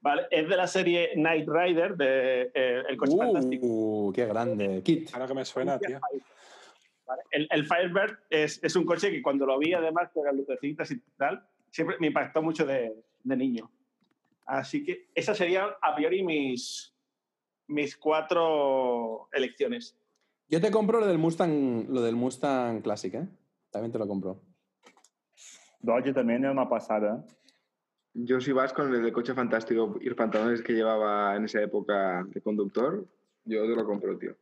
[0.00, 0.22] ¿vale?
[0.30, 3.66] Es de la serie Night Rider, de eh, El Coche Fantástico.
[3.66, 4.82] Uh, qué grande.
[4.82, 5.10] Kit.
[5.12, 5.98] Ahora que me suena, tío.
[7.06, 7.22] ¿vale?
[7.30, 10.90] El, el Firebird es, es un coche que cuando lo vi, además, con las lucecitas
[10.90, 13.70] y tal, siempre me impactó mucho de, de niño.
[14.46, 16.94] Así que esas serían a priori mis,
[17.68, 19.96] mis cuatro elecciones.
[20.48, 23.28] Yo te compro lo del Mustang, lo del Mustang Classic, ¿eh?
[23.70, 24.42] También te lo compro.
[25.78, 27.24] Dodge también es una pasada.
[28.14, 28.20] ¿Eh?
[28.24, 31.60] Yo si vas con el de coche fantástico y los pantalones que llevaba en esa
[31.62, 33.06] época de conductor,
[33.44, 34.36] yo te lo compro, tío.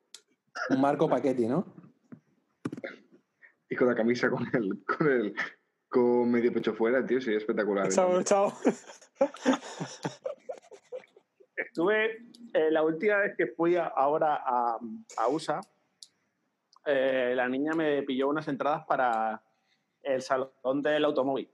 [0.70, 1.66] Un Marco Paquetti, ¿no?
[3.68, 5.34] Y con la camisa con el, con el,
[5.88, 7.88] con medio pecho fuera, tío, sería espectacular.
[7.90, 8.52] Chao, chao.
[11.56, 14.78] Estuve, eh, la última vez que fui a- ahora a,
[15.16, 15.60] a USA,
[16.86, 19.42] eh, la niña me pilló unas entradas para
[20.02, 21.50] el salón del automóvil.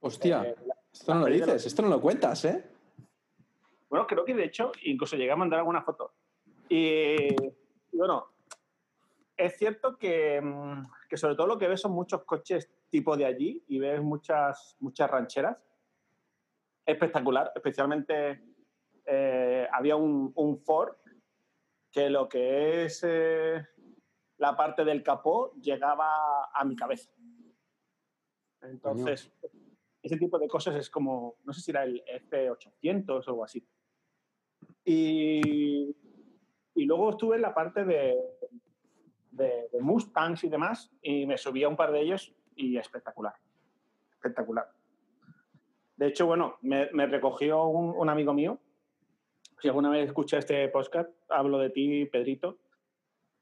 [0.00, 2.64] Hostia, Eh, la- esto no lo dices, esto no lo cuentas, ¿eh?
[3.88, 6.14] Bueno, creo que de hecho incluso llegué a mandar alguna foto.
[6.68, 8.28] Y, y bueno,
[9.36, 13.24] es cierto que, mm, que sobre todo lo que ves son muchos coches tipo de
[13.24, 15.58] allí y ves muchas, muchas rancheras.
[16.86, 18.44] Espectacular, especialmente
[19.04, 20.96] eh, había un, un Ford
[21.90, 23.66] que lo que es eh,
[24.38, 27.10] la parte del capó llegaba a mi cabeza.
[28.62, 29.32] Entonces,
[30.04, 33.66] ese tipo de cosas es como, no sé si era el F800 o algo así.
[34.84, 35.96] Y,
[36.74, 38.14] y luego estuve en la parte de,
[39.30, 43.32] de, Mustangs y demás, y me subí a un par de ellos y espectacular.
[44.12, 44.70] Espectacular.
[45.96, 48.60] De hecho, bueno, me, recogió un, un amigo mío.
[49.62, 52.58] Si alguna vez escucha este podcast, hablo de ti, Pedrito.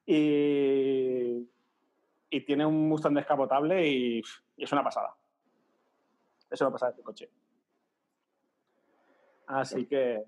[0.06, 1.50] Y,
[2.30, 4.22] y tiene un Mustang descapotable y
[4.56, 5.16] es una pasada.
[6.52, 7.28] Es una pasada este coche.
[9.46, 10.22] Así que.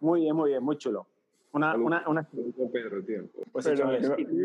[0.00, 1.06] Muy bien, muy bien, muy chulo.
[1.52, 1.86] Una, Salud.
[1.86, 2.28] una, una-
[2.72, 3.24] Pedro, tío.
[3.50, 4.18] pues Pero- hecho es.
[4.18, 4.36] ¿Y tú,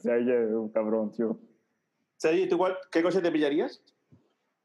[0.00, 1.38] Sergio es un cabrón, tío.
[2.16, 3.82] Sergi, ¿tú cuál- qué coche te pillarías?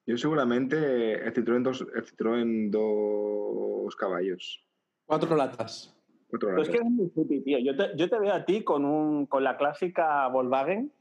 [0.05, 4.65] Yo seguramente el Citroën, dos, el Citroën dos caballos.
[5.05, 5.93] Cuatro latas.
[6.29, 6.87] Cuatro Pero es que latas.
[6.91, 7.59] eres muy hippie, tío.
[7.59, 10.91] Yo te, yo te veo a ti con, un, con la clásica Volkswagen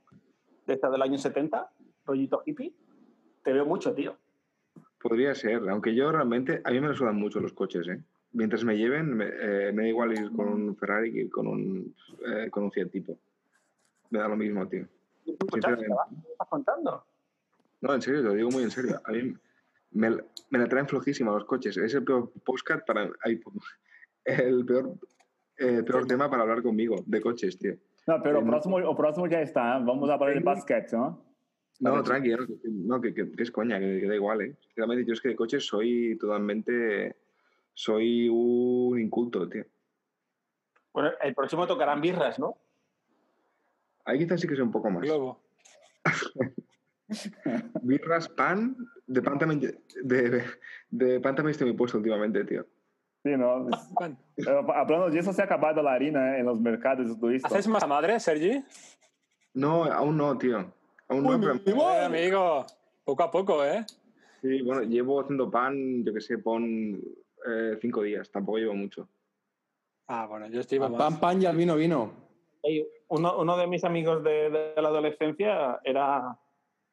[0.66, 1.70] de esta del año 70,
[2.04, 2.72] rollito hippie.
[3.46, 4.16] Te veo mucho, tío.
[5.00, 8.02] Podría ser, aunque yo realmente, a mí me sudan mucho los coches, ¿eh?
[8.32, 11.46] Mientras me lleven, me, eh, me da igual ir con un Ferrari que ir con
[11.46, 11.94] un,
[12.26, 13.16] eh, con un Fiat Tipo.
[14.10, 14.88] Me da lo mismo, tío.
[15.24, 16.22] ¿Y tú, chaval, Sinceramente.
[16.24, 17.04] ¿qué estás contando?
[17.82, 19.00] No, en serio, te lo digo muy en serio.
[19.04, 19.32] A mí
[19.92, 20.10] me,
[20.50, 21.76] me la traen flojísima los coches.
[21.76, 23.08] Es el peor postcard para...
[24.24, 24.94] el peor,
[25.56, 27.76] eh, peor tema para hablar conmigo de coches, tío.
[28.08, 29.78] No, pero o próximo, o próximo ya está.
[29.78, 29.82] ¿eh?
[29.84, 31.25] Vamos a hablar de basquete, ¿no?
[31.80, 34.56] No, tranqui, no, que- no, que, que- que es coña, que, que da igual, ¿eh?
[34.60, 37.16] Sinceramente, yo es que de coches soy totalmente...
[37.74, 39.64] Soy un inculto, tío.
[40.94, 42.56] Bueno, el próximo tocarán birras, ¿no?
[44.06, 45.02] Ahí quizás sí que soy un poco más.
[45.02, 45.42] Globo.
[47.82, 50.44] Birras, pan, de pan también, de,
[50.90, 52.66] de pan también estoy muy puesto últimamente, tío.
[53.22, 53.68] Sí, ¿no?
[53.68, 54.16] Eh,
[54.74, 56.40] Hablando de eso, se ha acabado la harina ¿eh?
[56.40, 57.52] en los mercados turistas.
[57.52, 58.64] ¿Haces masa madre, Sergi?
[59.54, 60.72] No, aún no, tío.
[61.08, 61.54] Aún no, pero...
[61.54, 62.66] Eh, amigo,
[63.04, 63.84] poco a poco, ¿eh?
[64.42, 67.00] Sí, bueno, llevo haciendo pan, yo que sé, pon
[67.46, 69.08] eh, cinco días, tampoco llevo mucho.
[70.08, 70.92] Ah, bueno, yo estoy más.
[70.92, 72.12] Pan, pan y al vino, vino.
[72.62, 76.38] Ey, Uno, uno de mis amigos de, de la adolescencia era.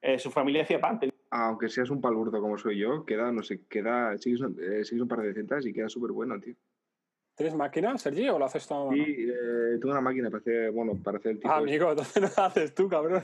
[0.02, 1.00] eh, su familia hacía pan.
[1.32, 5.02] Aunque seas un palurdo como soy yo, queda, no sé, queda, sigues, un- eh, sigues
[5.02, 6.56] un par de recetas y queda súper bueno, tío.
[7.36, 8.92] ¿Tienes máquina, Sergi, o lo haces mano?
[8.94, 12.22] Sí, eh, tengo una máquina para hacer, bueno, para hacer el tipo Ah, amigo, entonces
[12.22, 13.24] no lo haces tú, cabrón.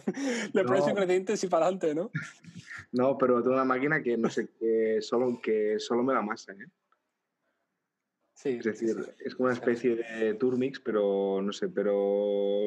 [0.53, 2.12] Le pones ingredientes y para adelante, ¿no?
[2.91, 6.53] No, pero tengo una máquina que no sé, que solo, que solo me la masa,
[6.53, 6.66] ¿eh?
[8.34, 8.57] Sí.
[8.57, 11.93] Es decir, es como una especie de turmix, pero no sé, pero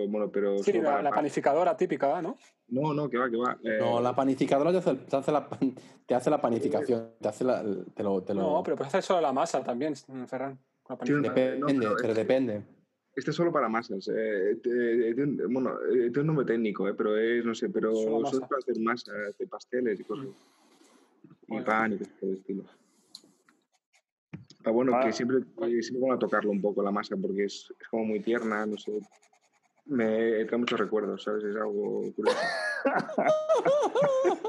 [0.07, 2.37] bueno, pero Sí, la, panificadora típica, ¿no?
[2.69, 3.59] No, no, que va, que va.
[3.65, 5.49] eh, No, la panificadora te hace, te hace la,
[6.07, 7.63] te hace la panificación, te hace la,
[7.95, 9.95] te lo, te lo- No, pero puedes hacer solo la masa también,
[10.29, 10.59] Ferran.
[10.89, 12.63] Depende, no, pero pero es- depende.
[13.15, 14.09] Este es solo para masas.
[14.09, 15.15] eh, eh,
[15.51, 18.79] bueno, tiene un nombre técnico, eh, pero es, no sé, pero Solo es para hacer
[18.81, 20.27] masa, hacer pasteles y cosas.
[20.27, 20.33] Y
[21.49, 21.65] Bueno.
[21.67, 22.65] pan y cosas por el estilo.
[24.65, 25.05] Ah, bueno, Ah.
[25.05, 25.41] que siempre,
[25.83, 28.79] siempre van a tocarlo un poco la masa porque es, es como muy tierna, no
[28.79, 28.93] sé.
[29.85, 31.45] Me trae muchos recuerdos, ¿sabes?
[31.45, 32.39] Es algo curioso.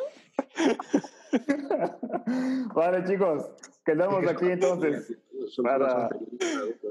[2.75, 3.45] vale, chicos,
[3.85, 5.17] quedamos aquí entonces.
[5.63, 6.09] Para-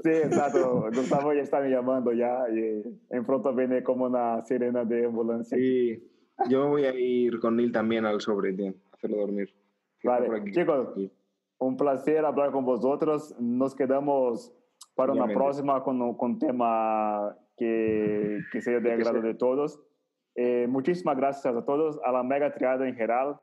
[0.03, 0.85] Sí, exacto.
[0.93, 5.57] Gustavo ya está me llamando ya y en pronto viene como una sirena de ambulancia.
[5.57, 6.03] Sí,
[6.49, 9.53] yo voy a ir con Neil también al sobre, tío, hacerlo dormir.
[10.03, 10.93] Vale, chicos,
[11.59, 13.33] un placer hablar con vosotros.
[13.39, 14.53] Nos quedamos
[14.95, 19.79] para una próxima con un tema que, que sea de agrado de todos.
[20.35, 23.39] Eh, muchísimas gracias a todos, a la Mega Triada en general,